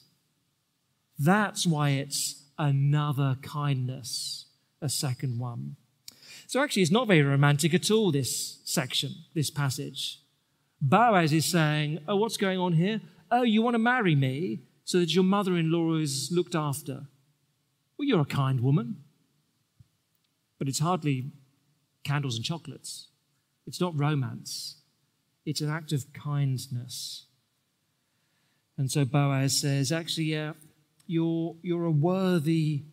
That's 1.17 1.65
why 1.65 1.91
it's 1.91 2.43
another 2.57 3.37
kindness, 3.41 4.45
a 4.81 4.89
second 4.89 5.39
one. 5.39 5.75
So 6.47 6.61
actually, 6.61 6.83
it's 6.83 6.91
not 6.91 7.07
very 7.07 7.23
romantic 7.23 7.73
at 7.73 7.89
all, 7.89 8.11
this 8.11 8.59
section, 8.65 9.11
this 9.33 9.49
passage. 9.49 10.19
Boaz 10.81 11.33
is 11.33 11.45
saying, 11.45 11.99
Oh, 12.07 12.17
what's 12.17 12.37
going 12.37 12.59
on 12.59 12.73
here? 12.73 13.01
Oh, 13.31 13.43
you 13.43 13.61
want 13.61 13.73
to 13.73 13.79
marry 13.79 14.15
me 14.15 14.61
so 14.83 14.99
that 14.99 15.15
your 15.15 15.23
mother 15.23 15.57
in 15.57 15.71
law 15.71 15.95
is 15.95 16.29
looked 16.31 16.55
after? 16.55 17.07
Well, 17.97 18.07
you're 18.07 18.21
a 18.21 18.25
kind 18.25 18.61
woman. 18.61 18.97
But 20.59 20.67
it's 20.67 20.79
hardly 20.79 21.31
candles 22.03 22.35
and 22.35 22.45
chocolates. 22.45 23.07
It's 23.65 23.81
not 23.81 23.99
romance. 23.99 24.77
It's 25.45 25.61
an 25.61 25.69
act 25.69 25.91
of 25.91 26.11
kindness. 26.13 27.25
And 28.77 28.91
so 28.91 29.05
Boaz 29.05 29.57
says, 29.57 29.91
actually, 29.91 30.25
yeah, 30.25 30.53
you're, 31.07 31.55
you're 31.61 31.85
a 31.85 31.91
worthy 31.91 32.83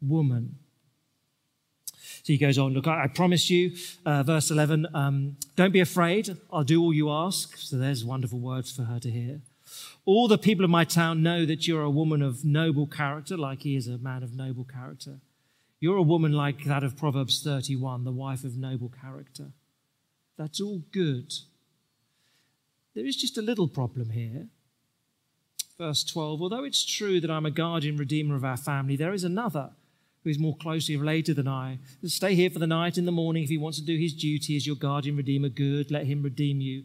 woman. 0.00 0.56
So 2.22 2.32
he 2.32 2.38
goes 2.38 2.56
on, 2.56 2.72
look, 2.72 2.86
I, 2.86 3.04
I 3.04 3.06
promise 3.08 3.50
you, 3.50 3.72
uh, 4.06 4.22
verse 4.22 4.50
11, 4.50 4.86
um, 4.94 5.36
don't 5.56 5.72
be 5.72 5.80
afraid. 5.80 6.36
I'll 6.52 6.64
do 6.64 6.80
all 6.80 6.94
you 6.94 7.10
ask. 7.10 7.56
So 7.56 7.76
there's 7.76 8.04
wonderful 8.04 8.38
words 8.38 8.70
for 8.70 8.84
her 8.84 9.00
to 9.00 9.10
hear. 9.10 9.40
All 10.04 10.28
the 10.28 10.38
people 10.38 10.64
of 10.64 10.70
my 10.70 10.84
town 10.84 11.22
know 11.22 11.44
that 11.46 11.66
you're 11.66 11.82
a 11.82 11.90
woman 11.90 12.22
of 12.22 12.44
noble 12.44 12.86
character, 12.86 13.36
like 13.36 13.62
he 13.62 13.76
is 13.76 13.88
a 13.88 13.98
man 13.98 14.22
of 14.22 14.34
noble 14.34 14.64
character. 14.64 15.18
You're 15.80 15.96
a 15.96 16.02
woman 16.02 16.32
like 16.32 16.64
that 16.64 16.84
of 16.84 16.96
Proverbs 16.96 17.42
31, 17.42 18.04
the 18.04 18.12
wife 18.12 18.44
of 18.44 18.56
noble 18.56 18.92
character. 19.00 19.50
That's 20.38 20.60
all 20.60 20.82
good. 20.92 21.32
There 22.94 23.06
is 23.06 23.16
just 23.16 23.38
a 23.38 23.42
little 23.42 23.68
problem 23.68 24.10
here. 24.10 24.48
Verse 25.78 26.04
12 26.04 26.42
Although 26.42 26.64
it's 26.64 26.84
true 26.84 27.20
that 27.20 27.30
I'm 27.30 27.46
a 27.46 27.50
guardian 27.50 27.96
redeemer 27.96 28.36
of 28.36 28.44
our 28.44 28.56
family, 28.56 28.96
there 28.96 29.14
is 29.14 29.24
another 29.24 29.70
who 30.22 30.30
is 30.30 30.38
more 30.38 30.56
closely 30.56 30.96
related 30.96 31.36
than 31.36 31.48
I. 31.48 31.78
Stay 32.04 32.34
here 32.34 32.50
for 32.50 32.58
the 32.58 32.66
night. 32.66 32.96
In 32.96 33.06
the 33.06 33.12
morning, 33.12 33.42
if 33.42 33.48
he 33.48 33.58
wants 33.58 33.78
to 33.78 33.84
do 33.84 33.96
his 33.96 34.14
duty 34.14 34.56
as 34.56 34.66
your 34.66 34.76
guardian 34.76 35.16
redeemer, 35.16 35.48
good, 35.48 35.90
let 35.90 36.06
him 36.06 36.22
redeem 36.22 36.60
you. 36.60 36.84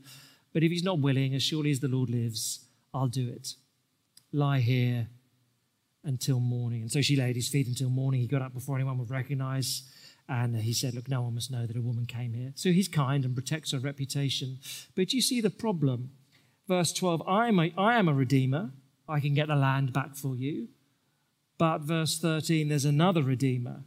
But 0.54 0.64
if 0.64 0.72
he's 0.72 0.84
not 0.84 1.00
willing, 1.00 1.36
as 1.36 1.44
surely 1.44 1.70
as 1.70 1.80
the 1.80 1.88
Lord 1.88 2.10
lives, 2.10 2.66
I'll 2.94 3.08
do 3.08 3.30
it. 3.30 3.54
Lie 4.32 4.62
here 4.62 5.08
until 6.04 6.40
morning. 6.40 6.82
And 6.82 6.92
so 6.92 7.02
she 7.02 7.16
laid 7.16 7.36
his 7.36 7.48
feet 7.48 7.68
until 7.68 7.90
morning. 7.90 8.22
He 8.22 8.28
got 8.28 8.42
up 8.42 8.54
before 8.54 8.76
anyone 8.76 8.98
would 8.98 9.12
recognize. 9.12 9.84
And 10.30 10.58
he 10.58 10.74
said, 10.74 10.94
Look, 10.94 11.08
no 11.08 11.22
one 11.22 11.36
must 11.36 11.52
know 11.52 11.66
that 11.66 11.78
a 11.78 11.82
woman 11.82 12.06
came 12.06 12.34
here. 12.34 12.52
So 12.56 12.72
he's 12.72 12.88
kind 12.88 13.24
and 13.24 13.34
protects 13.36 13.72
her 13.72 13.80
reputation. 13.80 14.60
But 14.96 15.14
you 15.14 15.22
see 15.22 15.42
the 15.42 15.50
problem. 15.50 16.12
Verse 16.68 16.92
12 16.92 17.22
I 17.28 17.48
am 17.48 17.60
a, 17.60 17.74
I 17.78 17.98
am 17.98 18.08
a 18.08 18.14
redeemer. 18.14 18.72
I 19.08 19.20
can 19.22 19.34
get 19.34 19.48
the 19.48 19.56
land 19.56 19.94
back 19.94 20.16
for 20.16 20.36
you. 20.36 20.68
But 21.58 21.80
verse 21.80 22.20
13, 22.20 22.68
there's 22.68 22.86
another 22.86 23.24
redeemer. 23.24 23.84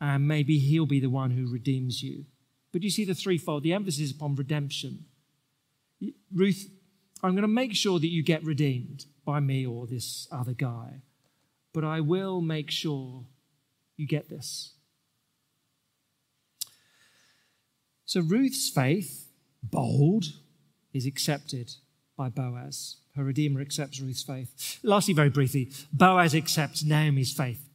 And 0.00 0.28
maybe 0.28 0.58
he'll 0.58 0.86
be 0.86 1.00
the 1.00 1.10
one 1.10 1.32
who 1.32 1.50
redeems 1.50 2.02
you. 2.02 2.26
But 2.72 2.82
you 2.82 2.90
see 2.90 3.04
the 3.04 3.14
threefold, 3.14 3.62
the 3.62 3.72
emphasis 3.72 4.12
upon 4.12 4.36
redemption. 4.36 5.06
Ruth, 6.32 6.70
I'm 7.22 7.32
going 7.32 7.42
to 7.42 7.48
make 7.48 7.74
sure 7.74 7.98
that 7.98 8.08
you 8.08 8.22
get 8.22 8.44
redeemed 8.44 9.06
by 9.24 9.40
me 9.40 9.66
or 9.66 9.86
this 9.86 10.28
other 10.30 10.52
guy. 10.52 11.00
But 11.72 11.84
I 11.84 12.00
will 12.00 12.40
make 12.40 12.70
sure 12.70 13.24
you 13.96 14.06
get 14.06 14.28
this. 14.28 14.75
So 18.06 18.20
Ruth's 18.20 18.70
faith, 18.70 19.28
bold, 19.62 20.26
is 20.94 21.06
accepted 21.06 21.74
by 22.16 22.28
Boaz. 22.28 22.96
Her 23.16 23.24
Redeemer 23.24 23.60
accepts 23.60 24.00
Ruth's 24.00 24.22
faith. 24.22 24.78
Lastly, 24.82 25.12
very 25.12 25.28
briefly, 25.28 25.72
Boaz 25.92 26.34
accepts 26.34 26.84
Naomi's 26.84 27.32
faith. 27.32 27.68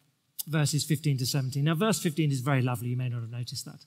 Verses 0.48 0.84
15 0.86 1.18
to 1.18 1.26
17. 1.26 1.64
Now, 1.64 1.76
verse 1.76 2.00
15 2.00 2.32
is 2.32 2.40
very 2.40 2.62
lovely. 2.62 2.90
You 2.90 2.98
may 2.98 3.10
not 3.10 3.22
have 3.22 3.30
noticed 3.30 3.66
that. 3.66 3.86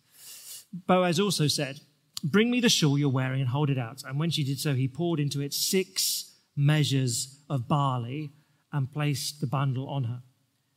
Boaz 0.87 1.19
also 1.19 1.49
said, 1.49 1.81
Bring 2.23 2.51
me 2.51 2.61
the 2.61 2.69
shawl 2.69 2.99
you're 2.99 3.09
wearing 3.09 3.41
and 3.41 3.51
hold 3.51 3.71
it 3.71 3.79
out. 3.79 4.03
And 4.07 4.19
when 4.19 4.31
she 4.31 4.45
did 4.45 4.59
so, 4.59 4.75
he 4.75 4.87
poured 4.87 5.21
into 5.21 5.41
it 5.41 5.53
six 5.53 6.33
measures 6.57 7.39
of 7.51 7.69
barley 7.69 8.33
and 8.73 8.93
placed 8.93 9.41
the 9.41 9.47
bundle 9.47 9.89
on 9.89 10.05
her. 10.05 10.23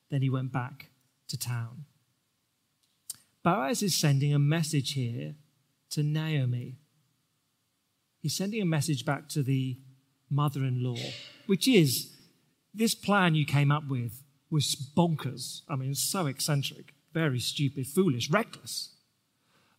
Then 0.09 0.21
he 0.21 0.29
went 0.29 0.51
back 0.51 0.89
to 1.27 1.37
town. 1.37 1.85
Boaz 3.43 3.81
is 3.81 3.95
sending 3.95 4.33
a 4.33 4.39
message 4.39 4.93
here 4.93 5.35
to 5.91 6.03
Naomi. 6.03 6.77
He's 8.19 8.35
sending 8.35 8.61
a 8.61 8.65
message 8.65 9.05
back 9.05 9.29
to 9.29 9.43
the 9.43 9.79
mother 10.29 10.63
in 10.63 10.83
law, 10.83 10.97
which 11.45 11.67
is 11.67 12.13
this 12.73 12.95
plan 12.95 13.35
you 13.35 13.45
came 13.45 13.71
up 13.71 13.87
with 13.87 14.23
was 14.49 14.75
bonkers. 14.75 15.61
I 15.67 15.75
mean, 15.75 15.95
so 15.95 16.25
eccentric, 16.27 16.93
very 17.13 17.39
stupid, 17.39 17.87
foolish, 17.87 18.29
reckless. 18.29 18.93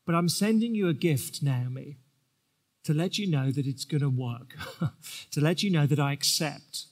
But 0.05 0.15
I'm 0.15 0.29
sending 0.29 0.75
you 0.75 0.89
a 0.89 0.95
gift, 0.95 1.43
Naomi, 1.43 1.99
to 2.85 2.95
let 2.95 3.19
you 3.19 3.31
know 3.31 3.51
that 3.51 3.67
it's 3.67 3.85
going 3.85 4.01
to 4.01 4.09
work, 4.09 4.57
to 5.31 5.41
let 5.41 5.63
you 5.63 5.71
know 5.71 5.87
that 5.87 6.01
I 6.01 6.13
accept 6.13 6.87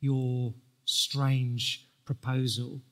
your 0.00 0.54
strange 0.84 1.88
proposal. 2.04 2.82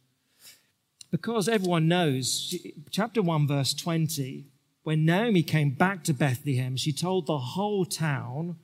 Because 1.10 1.48
everyone 1.48 1.88
knows, 1.88 2.54
chapter 2.90 3.22
1, 3.22 3.46
verse 3.46 3.72
20, 3.72 4.46
when 4.86 5.04
Naomi 5.04 5.42
came 5.42 5.70
back 5.70 6.04
to 6.04 6.14
Bethlehem, 6.14 6.76
she 6.76 6.92
told 6.92 7.26
the 7.26 7.38
whole 7.38 7.84
town, 7.84 8.54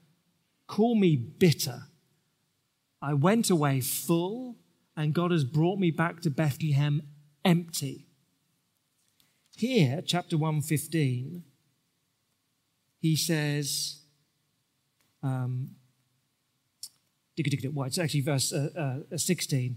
Call 0.69 0.95
me 0.95 1.17
bitter. 1.17 1.89
I 3.03 3.13
went 3.13 3.51
away 3.51 3.81
full, 3.81 4.55
and 4.97 5.15
God 5.15 5.33
has 5.33 5.43
brought 5.43 5.81
me 5.81 5.91
back 5.91 6.21
to 6.21 6.31
Bethlehem 6.31 7.03
empty. 7.45 8.07
Here, 9.57 10.01
chapter 10.01 10.37
115, 10.39 11.43
he 13.01 13.17
says, 13.17 14.03
um, 15.25 15.71
well, 17.73 17.89
it's 17.89 17.99
actually 17.99 18.21
verse 18.21 18.53
uh, 18.53 19.01
uh, 19.13 19.17
16, 19.19 19.77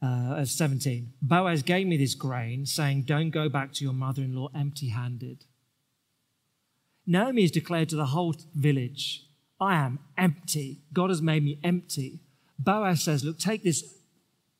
uh, 0.00 0.44
17. 0.44 1.14
Boaz 1.20 1.64
gave 1.64 1.88
me 1.88 1.96
this 1.96 2.14
grain, 2.14 2.64
saying, 2.64 3.02
Don't 3.02 3.30
go 3.30 3.48
back 3.48 3.72
to 3.72 3.84
your 3.84 3.92
mother 3.92 4.22
in 4.22 4.36
law 4.36 4.50
empty 4.54 4.90
handed. 4.90 5.46
Naomi 7.10 7.42
has 7.42 7.50
declared 7.50 7.88
to 7.88 7.96
the 7.96 8.06
whole 8.06 8.36
village, 8.54 9.26
I 9.60 9.74
am 9.74 9.98
empty. 10.16 10.78
God 10.92 11.10
has 11.10 11.20
made 11.20 11.42
me 11.42 11.58
empty. 11.64 12.20
Boaz 12.56 13.02
says, 13.02 13.24
Look, 13.24 13.36
take 13.36 13.64
this 13.64 13.82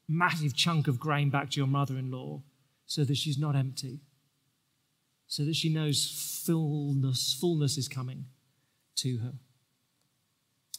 massive 0.08 0.56
chunk 0.56 0.88
of 0.88 0.98
grain 0.98 1.30
back 1.30 1.50
to 1.50 1.60
your 1.60 1.68
mother 1.68 1.96
in 1.96 2.10
law 2.10 2.42
so 2.86 3.04
that 3.04 3.16
she's 3.16 3.38
not 3.38 3.54
empty. 3.54 4.00
so 5.28 5.44
that 5.44 5.54
she 5.54 5.68
knows 5.68 6.42
fullness, 6.44 7.38
fullness 7.40 7.78
is 7.78 7.86
coming 7.86 8.24
to 8.96 9.18
her. 9.18 9.34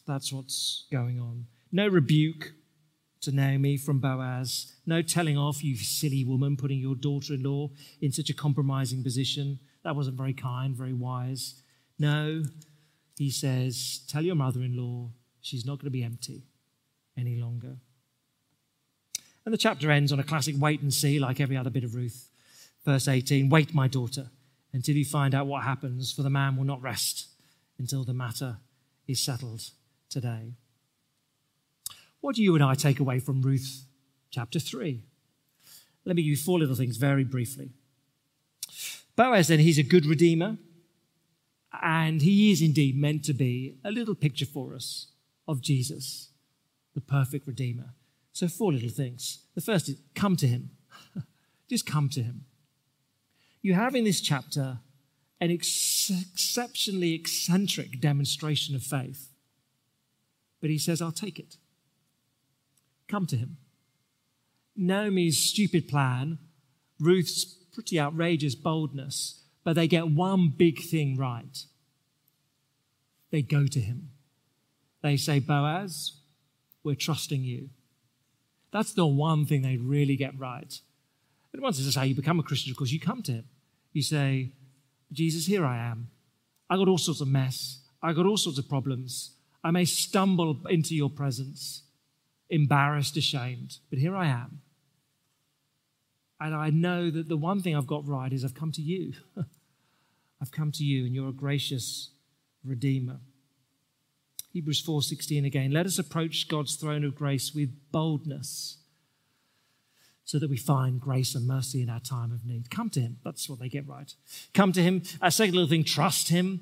That's 0.05 0.33
what's 0.33 0.87
going 0.91 1.21
on. 1.21 1.45
No 1.71 1.87
rebuke 1.87 2.51
to 3.21 3.31
Naomi 3.31 3.77
from 3.77 3.99
Boaz. 3.99 4.73
No 4.85 5.01
telling 5.01 5.37
off, 5.37 5.63
you 5.63 5.77
silly 5.77 6.25
woman, 6.25 6.57
putting 6.57 6.79
your 6.79 6.95
daughter 6.95 7.35
in 7.35 7.43
law 7.43 7.69
in 8.01 8.11
such 8.11 8.29
a 8.29 8.33
compromising 8.33 9.03
position. 9.03 9.59
That 9.85 9.95
wasn't 9.95 10.17
very 10.17 10.33
kind, 10.33 10.75
very 10.75 10.93
wise. 10.93 11.60
No, 12.01 12.41
he 13.15 13.29
says, 13.29 14.01
tell 14.07 14.23
your 14.23 14.33
mother 14.33 14.61
in 14.61 14.75
law 14.75 15.11
she's 15.39 15.67
not 15.67 15.77
going 15.77 15.85
to 15.85 15.91
be 15.91 16.03
empty 16.03 16.41
any 17.15 17.35
longer. 17.35 17.75
And 19.45 19.53
the 19.53 19.57
chapter 19.59 19.91
ends 19.91 20.11
on 20.11 20.19
a 20.19 20.23
classic 20.23 20.55
wait 20.57 20.81
and 20.81 20.91
see, 20.91 21.19
like 21.19 21.39
every 21.39 21.55
other 21.55 21.69
bit 21.69 21.83
of 21.83 21.93
Ruth. 21.93 22.27
Verse 22.83 23.07
18 23.07 23.49
Wait, 23.49 23.75
my 23.75 23.87
daughter, 23.87 24.31
until 24.73 24.95
you 24.95 25.05
find 25.05 25.35
out 25.35 25.45
what 25.45 25.61
happens, 25.61 26.11
for 26.11 26.23
the 26.23 26.31
man 26.31 26.57
will 26.57 26.63
not 26.63 26.81
rest 26.81 27.27
until 27.77 28.03
the 28.03 28.15
matter 28.15 28.57
is 29.07 29.19
settled 29.19 29.69
today. 30.09 30.55
What 32.19 32.35
do 32.35 32.41
you 32.41 32.55
and 32.55 32.63
I 32.63 32.73
take 32.73 32.99
away 32.99 33.19
from 33.19 33.43
Ruth 33.43 33.85
chapter 34.31 34.57
3? 34.57 35.03
Let 36.05 36.15
me 36.15 36.23
give 36.23 36.31
you 36.31 36.35
four 36.35 36.57
little 36.57 36.75
things 36.75 36.97
very 36.97 37.23
briefly. 37.23 37.73
Boaz, 39.15 39.49
then, 39.49 39.59
he's 39.59 39.77
a 39.77 39.83
good 39.83 40.07
redeemer, 40.07 40.57
and 41.81 42.21
he 42.21 42.51
is 42.51 42.61
indeed 42.61 42.97
meant 42.97 43.23
to 43.25 43.33
be 43.33 43.77
a 43.83 43.91
little 43.91 44.15
picture 44.15 44.45
for 44.45 44.73
us 44.73 45.07
of 45.47 45.61
Jesus, 45.61 46.29
the 46.93 47.01
perfect 47.01 47.47
redeemer. 47.47 47.93
So, 48.33 48.47
four 48.47 48.73
little 48.73 48.89
things. 48.89 49.39
The 49.55 49.61
first 49.61 49.89
is 49.89 49.97
come 50.15 50.35
to 50.37 50.47
him. 50.47 50.71
Just 51.69 51.85
come 51.85 52.09
to 52.09 52.23
him. 52.23 52.45
You 53.61 53.73
have 53.73 53.95
in 53.95 54.03
this 54.03 54.21
chapter 54.21 54.79
an 55.39 55.51
ex- 55.51 56.11
exceptionally 56.31 57.13
eccentric 57.13 57.99
demonstration 57.99 58.75
of 58.75 58.83
faith. 58.83 59.29
But 60.61 60.69
he 60.69 60.77
says, 60.77 61.01
I'll 61.01 61.11
take 61.11 61.39
it. 61.39 61.57
Come 63.07 63.25
to 63.27 63.35
him. 63.35 63.57
Naomi's 64.75 65.37
stupid 65.37 65.87
plan, 65.87 66.37
Ruth's 66.99 67.43
pretty 67.43 67.99
outrageous 67.99 68.55
boldness, 68.55 69.40
but 69.63 69.75
they 69.75 69.87
get 69.87 70.09
one 70.09 70.49
big 70.49 70.81
thing 70.81 71.17
right. 71.17 71.65
They 73.31 73.41
go 73.41 73.65
to 73.65 73.79
him. 73.79 74.09
They 75.01 75.17
say, 75.17 75.39
Boaz, 75.39 76.13
we're 76.83 76.95
trusting 76.95 77.43
you. 77.43 77.69
That's 78.71 78.93
the 78.93 79.05
one 79.05 79.45
thing 79.45 79.61
they 79.61 79.77
really 79.77 80.15
get 80.15 80.37
right. 80.39 80.79
And 81.53 81.61
once 81.61 81.77
this 81.77 81.87
is 81.87 81.95
how 81.95 82.03
you 82.03 82.15
become 82.15 82.39
a 82.39 82.43
Christian, 82.43 82.71
of 82.71 82.77
course, 82.77 82.91
you 82.91 82.99
come 82.99 83.21
to 83.23 83.31
him. 83.33 83.45
You 83.93 84.01
say, 84.01 84.53
Jesus, 85.11 85.45
here 85.45 85.65
I 85.65 85.77
am. 85.77 86.09
I 86.69 86.77
got 86.77 86.87
all 86.87 86.97
sorts 86.97 87.21
of 87.21 87.27
mess. 87.27 87.79
I 88.01 88.13
got 88.13 88.25
all 88.25 88.37
sorts 88.37 88.57
of 88.57 88.69
problems. 88.69 89.31
I 89.63 89.71
may 89.71 89.85
stumble 89.85 90.59
into 90.69 90.95
your 90.95 91.09
presence, 91.09 91.83
embarrassed, 92.49 93.17
ashamed, 93.17 93.77
but 93.89 93.99
here 93.99 94.15
I 94.15 94.27
am. 94.27 94.61
And 96.41 96.55
I 96.55 96.71
know 96.71 97.11
that 97.11 97.29
the 97.29 97.37
one 97.37 97.61
thing 97.61 97.75
I've 97.75 97.85
got 97.85 98.07
right 98.07 98.33
is 98.33 98.43
I've 98.43 98.55
come 98.55 98.71
to 98.71 98.81
you. 98.81 99.13
I've 100.41 100.51
come 100.51 100.71
to 100.71 100.83
you, 100.83 101.05
and 101.05 101.13
you're 101.13 101.29
a 101.29 101.33
gracious 101.33 102.09
Redeemer. 102.63 103.19
Hebrews 104.51 104.83
4:16 104.83 105.45
again. 105.45 105.71
Let 105.71 105.85
us 105.85 105.99
approach 105.99 106.47
God's 106.47 106.75
throne 106.75 107.03
of 107.03 107.15
grace 107.15 107.53
with 107.53 107.69
boldness 107.91 108.77
so 110.25 110.39
that 110.39 110.49
we 110.49 110.57
find 110.57 110.99
grace 110.99 111.35
and 111.35 111.47
mercy 111.47 111.81
in 111.81 111.89
our 111.89 111.99
time 111.99 112.31
of 112.31 112.45
need. 112.45 112.71
Come 112.71 112.89
to 112.91 113.01
him. 113.01 113.17
That's 113.23 113.47
what 113.47 113.59
they 113.59 113.69
get 113.69 113.87
right. 113.87 114.13
Come 114.53 114.71
to 114.73 114.81
him. 114.81 115.03
A 115.21 115.31
second 115.31 115.53
little 115.55 115.69
thing, 115.69 115.83
trust 115.83 116.29
him. 116.29 116.61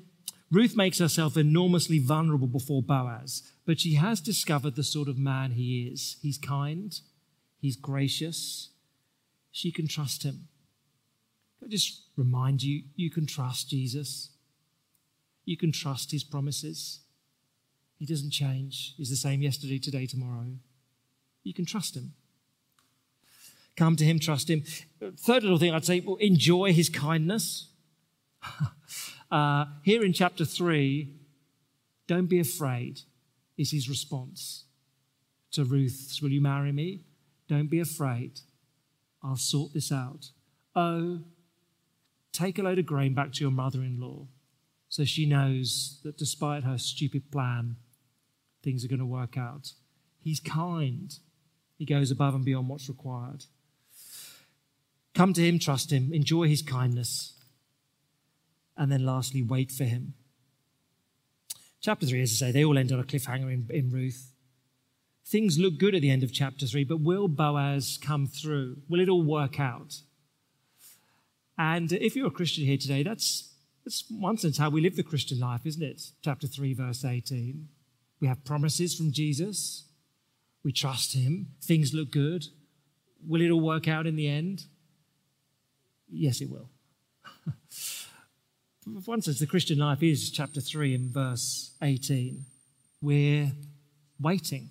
Ruth 0.50 0.76
makes 0.76 0.98
herself 0.98 1.36
enormously 1.36 2.00
vulnerable 2.00 2.48
before 2.48 2.82
Boaz, 2.82 3.42
but 3.64 3.78
she 3.80 3.94
has 3.94 4.20
discovered 4.20 4.74
the 4.74 4.82
sort 4.82 5.08
of 5.08 5.16
man 5.16 5.52
he 5.52 5.86
is. 5.86 6.16
He's 6.20 6.38
kind, 6.38 6.98
he's 7.60 7.76
gracious. 7.76 8.69
She 9.52 9.72
can 9.72 9.88
trust 9.88 10.22
him. 10.22 10.48
I 11.62 11.68
just 11.68 12.02
remind 12.16 12.62
you 12.62 12.82
you 12.96 13.10
can 13.10 13.26
trust 13.26 13.70
Jesus. 13.70 14.30
You 15.44 15.56
can 15.56 15.72
trust 15.72 16.10
his 16.12 16.24
promises. 16.24 17.00
He 17.98 18.06
doesn't 18.06 18.30
change. 18.30 18.94
He's 18.96 19.10
the 19.10 19.16
same 19.16 19.42
yesterday, 19.42 19.78
today, 19.78 20.06
tomorrow. 20.06 20.46
You 21.42 21.52
can 21.52 21.66
trust 21.66 21.96
him. 21.96 22.14
Come 23.76 23.96
to 23.96 24.04
him, 24.04 24.18
trust 24.18 24.48
him. 24.48 24.62
Third 25.00 25.42
little 25.42 25.58
thing 25.58 25.74
I'd 25.74 25.84
say, 25.84 26.00
well, 26.00 26.16
enjoy 26.16 26.72
his 26.72 26.88
kindness. 26.88 27.68
uh, 29.30 29.66
here 29.82 30.04
in 30.04 30.12
chapter 30.12 30.44
3, 30.44 31.14
don't 32.06 32.26
be 32.26 32.40
afraid, 32.40 33.00
is 33.56 33.70
his 33.70 33.88
response 33.88 34.64
to 35.52 35.64
Ruth's, 35.64 36.20
Will 36.22 36.30
you 36.30 36.40
marry 36.40 36.72
me? 36.72 37.04
Don't 37.48 37.68
be 37.68 37.80
afraid. 37.80 38.40
I'll 39.22 39.36
sort 39.36 39.72
this 39.74 39.92
out. 39.92 40.30
Oh, 40.74 41.20
take 42.32 42.58
a 42.58 42.62
load 42.62 42.78
of 42.78 42.86
grain 42.86 43.14
back 43.14 43.32
to 43.32 43.44
your 43.44 43.50
mother 43.50 43.80
in 43.80 44.00
law 44.00 44.26
so 44.88 45.04
she 45.04 45.24
knows 45.24 46.00
that 46.02 46.18
despite 46.18 46.64
her 46.64 46.76
stupid 46.76 47.30
plan, 47.30 47.76
things 48.62 48.84
are 48.84 48.88
going 48.88 48.98
to 48.98 49.06
work 49.06 49.38
out. 49.38 49.72
He's 50.18 50.40
kind. 50.40 51.16
He 51.78 51.84
goes 51.84 52.10
above 52.10 52.34
and 52.34 52.44
beyond 52.44 52.68
what's 52.68 52.88
required. 52.88 53.44
Come 55.14 55.32
to 55.34 55.46
him, 55.46 55.58
trust 55.58 55.92
him, 55.92 56.12
enjoy 56.12 56.48
his 56.48 56.62
kindness. 56.62 57.34
And 58.76 58.90
then 58.90 59.04
lastly, 59.04 59.42
wait 59.42 59.70
for 59.70 59.84
him. 59.84 60.14
Chapter 61.80 62.06
3, 62.06 62.22
as 62.22 62.32
I 62.32 62.46
say, 62.46 62.52
they 62.52 62.64
all 62.64 62.76
end 62.76 62.92
on 62.92 63.00
a 63.00 63.04
cliffhanger 63.04 63.52
in, 63.52 63.66
in 63.70 63.90
Ruth. 63.90 64.32
Things 65.30 65.60
look 65.60 65.78
good 65.78 65.94
at 65.94 66.02
the 66.02 66.10
end 66.10 66.24
of 66.24 66.32
chapter 66.32 66.66
3, 66.66 66.82
but 66.82 67.00
will 67.00 67.28
Boaz 67.28 68.00
come 68.02 68.26
through? 68.26 68.78
Will 68.88 68.98
it 68.98 69.08
all 69.08 69.22
work 69.22 69.60
out? 69.60 70.00
And 71.56 71.92
if 71.92 72.16
you're 72.16 72.26
a 72.26 72.32
Christian 72.32 72.64
here 72.64 72.76
today, 72.76 73.04
that's, 73.04 73.54
that's 73.84 74.04
one 74.10 74.38
sense 74.38 74.58
how 74.58 74.70
we 74.70 74.80
live 74.80 74.96
the 74.96 75.04
Christian 75.04 75.38
life, 75.38 75.60
isn't 75.64 75.84
it? 75.84 76.02
Chapter 76.22 76.48
3, 76.48 76.74
verse 76.74 77.04
18. 77.04 77.68
We 78.20 78.26
have 78.26 78.44
promises 78.44 78.96
from 78.96 79.12
Jesus. 79.12 79.84
We 80.64 80.72
trust 80.72 81.14
him. 81.14 81.50
Things 81.62 81.94
look 81.94 82.10
good. 82.10 82.46
Will 83.24 83.40
it 83.40 83.50
all 83.50 83.60
work 83.60 83.86
out 83.86 84.08
in 84.08 84.16
the 84.16 84.26
end? 84.26 84.64
Yes, 86.08 86.40
it 86.40 86.50
will. 86.50 86.70
One 89.04 89.22
sense, 89.22 89.38
the 89.38 89.46
Christian 89.46 89.78
life 89.78 90.02
is 90.02 90.32
chapter 90.32 90.60
3 90.60 90.92
and 90.92 91.14
verse 91.14 91.70
18. 91.80 92.44
We're 93.00 93.52
waiting. 94.18 94.70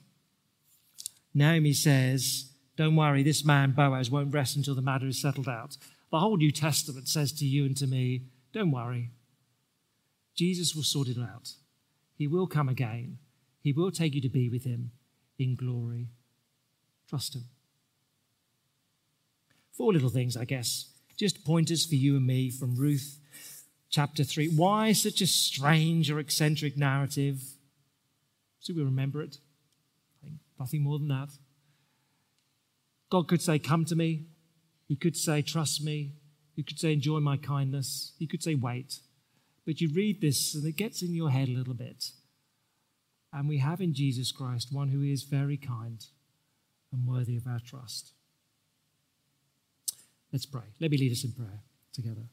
Naomi 1.34 1.74
says, 1.74 2.52
Don't 2.76 2.96
worry, 2.96 3.24
this 3.24 3.46
man 3.46 3.72
Boaz 3.72 4.10
won't 4.10 4.34
rest 4.34 4.56
until 4.56 4.76
the 4.76 4.82
matter 4.82 5.08
is 5.08 5.22
settled 5.22 5.48
out. 5.48 5.78
The 6.12 6.20
whole 6.20 6.38
New 6.38 6.52
Testament 6.52 7.08
says 7.08 7.32
to 7.34 7.46
you 7.46 7.66
and 7.66 7.78
to 7.78 7.88
me, 7.88 8.24
Don't 8.54 8.72
worry. 8.72 9.12
Jesus 10.36 10.76
will 10.76 10.84
sort 10.84 11.08
it 11.08 11.18
out. 11.20 11.54
He 12.16 12.28
will 12.28 12.48
come 12.48 12.70
again. 12.70 13.18
He 13.62 13.74
will 13.74 13.92
take 13.92 14.16
you 14.16 14.22
to 14.22 14.30
be 14.30 14.50
with 14.50 14.64
him 14.64 14.92
in 15.38 15.56
glory. 15.56 16.08
Trust 17.08 17.36
him. 17.36 17.46
Four 19.72 19.94
little 19.94 20.10
things, 20.10 20.36
I 20.36 20.46
guess. 20.46 20.90
Just 21.18 21.46
pointers 21.46 21.86
for 21.86 21.96
you 21.96 22.16
and 22.16 22.26
me 22.26 22.50
from 22.50 22.76
Ruth 22.76 23.20
chapter 23.90 24.24
3. 24.24 24.50
Why 24.50 24.94
such 24.94 25.22
a 25.22 25.28
strange 25.28 26.10
or 26.10 26.20
eccentric 26.20 26.78
narrative? 26.78 27.42
So 28.60 28.74
we 28.74 28.84
remember 28.84 29.22
it. 29.22 29.38
Nothing 30.60 30.84
more 30.84 31.00
than 31.00 31.08
that. 31.08 31.30
God 33.10 33.28
could 33.28 33.42
say, 33.42 33.60
Come 33.60 33.86
to 33.86 33.96
me. 33.96 34.26
He 34.88 34.96
could 34.96 35.16
say, 35.16 35.42
Trust 35.42 35.84
me. 35.84 36.14
He 36.56 36.64
could 36.64 36.80
say, 36.80 36.94
Enjoy 36.94 37.20
my 37.20 37.38
kindness. 37.38 38.14
He 38.20 38.28
could 38.28 38.44
say, 38.44 38.56
Wait. 38.56 39.00
But 39.66 39.82
you 39.82 39.90
read 39.94 40.22
this 40.22 40.56
and 40.56 40.66
it 40.66 40.76
gets 40.76 41.02
in 41.02 41.14
your 41.14 41.30
head 41.30 41.48
a 41.48 41.54
little 41.54 41.74
bit. 41.74 42.12
And 43.32 43.48
we 43.48 43.60
have 43.60 43.82
in 43.82 43.94
Jesus 43.94 44.32
Christ 44.32 44.74
one 44.74 44.90
who 44.90 45.04
is 45.04 45.24
very 45.24 45.58
kind 45.58 46.04
and 46.92 47.08
worthy 47.08 47.38
of 47.38 47.46
our 47.46 47.60
trust. 47.60 48.14
Let's 50.34 50.46
pray. 50.46 50.64
Let 50.80 50.92
me 50.92 50.98
lead 50.98 51.12
us 51.12 51.24
in 51.24 51.32
prayer 51.32 51.62
together. 51.94 52.24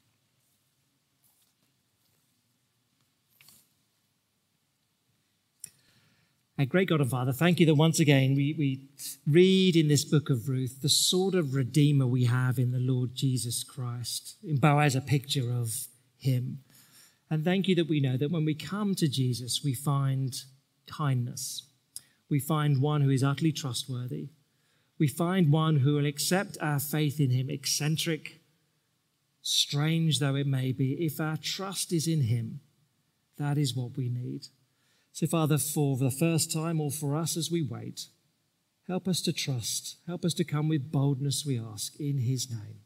Our 6.58 6.64
great 6.64 6.88
God 6.88 7.02
and 7.02 7.10
Father, 7.10 7.32
thank 7.32 7.60
you 7.60 7.66
that 7.66 7.74
once 7.74 8.00
again 8.00 8.34
we, 8.34 8.54
we 8.58 8.88
read 9.26 9.76
in 9.76 9.88
this 9.88 10.04
book 10.04 10.30
of 10.30 10.48
Ruth 10.48 10.80
the 10.80 10.88
sort 10.88 11.34
of 11.34 11.54
Redeemer 11.54 12.06
we 12.06 12.24
have 12.24 12.58
in 12.58 12.72
the 12.72 12.78
Lord 12.78 13.14
Jesus 13.14 13.62
Christ. 13.62 14.36
In 14.42 14.56
Boaz, 14.56 14.96
a 14.96 15.02
picture 15.02 15.52
of 15.52 15.86
him. 16.18 16.60
And 17.28 17.44
thank 17.44 17.68
you 17.68 17.74
that 17.74 17.88
we 17.88 18.00
know 18.00 18.16
that 18.16 18.30
when 18.30 18.46
we 18.46 18.54
come 18.54 18.94
to 18.94 19.08
Jesus, 19.08 19.62
we 19.62 19.74
find 19.74 20.34
kindness. 20.86 21.64
We 22.30 22.40
find 22.40 22.80
one 22.80 23.02
who 23.02 23.10
is 23.10 23.22
utterly 23.22 23.52
trustworthy. 23.52 24.28
We 24.98 25.08
find 25.08 25.52
one 25.52 25.80
who 25.80 25.96
will 25.96 26.06
accept 26.06 26.56
our 26.62 26.80
faith 26.80 27.20
in 27.20 27.30
him, 27.30 27.50
eccentric, 27.50 28.40
strange 29.46 30.18
though 30.18 30.34
it 30.34 30.46
may 30.46 30.72
be, 30.72 30.94
if 31.04 31.20
our 31.20 31.36
trust 31.36 31.92
is 31.92 32.08
in 32.08 32.22
Him, 32.22 32.60
that 33.38 33.56
is 33.56 33.76
what 33.76 33.96
we 33.96 34.08
need. 34.08 34.48
So, 35.16 35.26
Father, 35.26 35.56
for 35.56 35.96
the 35.96 36.10
first 36.10 36.52
time 36.52 36.78
or 36.78 36.90
for 36.90 37.16
us 37.16 37.38
as 37.38 37.50
we 37.50 37.62
wait, 37.62 38.08
help 38.86 39.08
us 39.08 39.22
to 39.22 39.32
trust. 39.32 39.96
Help 40.06 40.26
us 40.26 40.34
to 40.34 40.44
come 40.44 40.68
with 40.68 40.92
boldness, 40.92 41.42
we 41.46 41.58
ask, 41.58 41.98
in 41.98 42.18
His 42.18 42.50
name. 42.50 42.80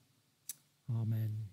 Amen. 0.89 1.50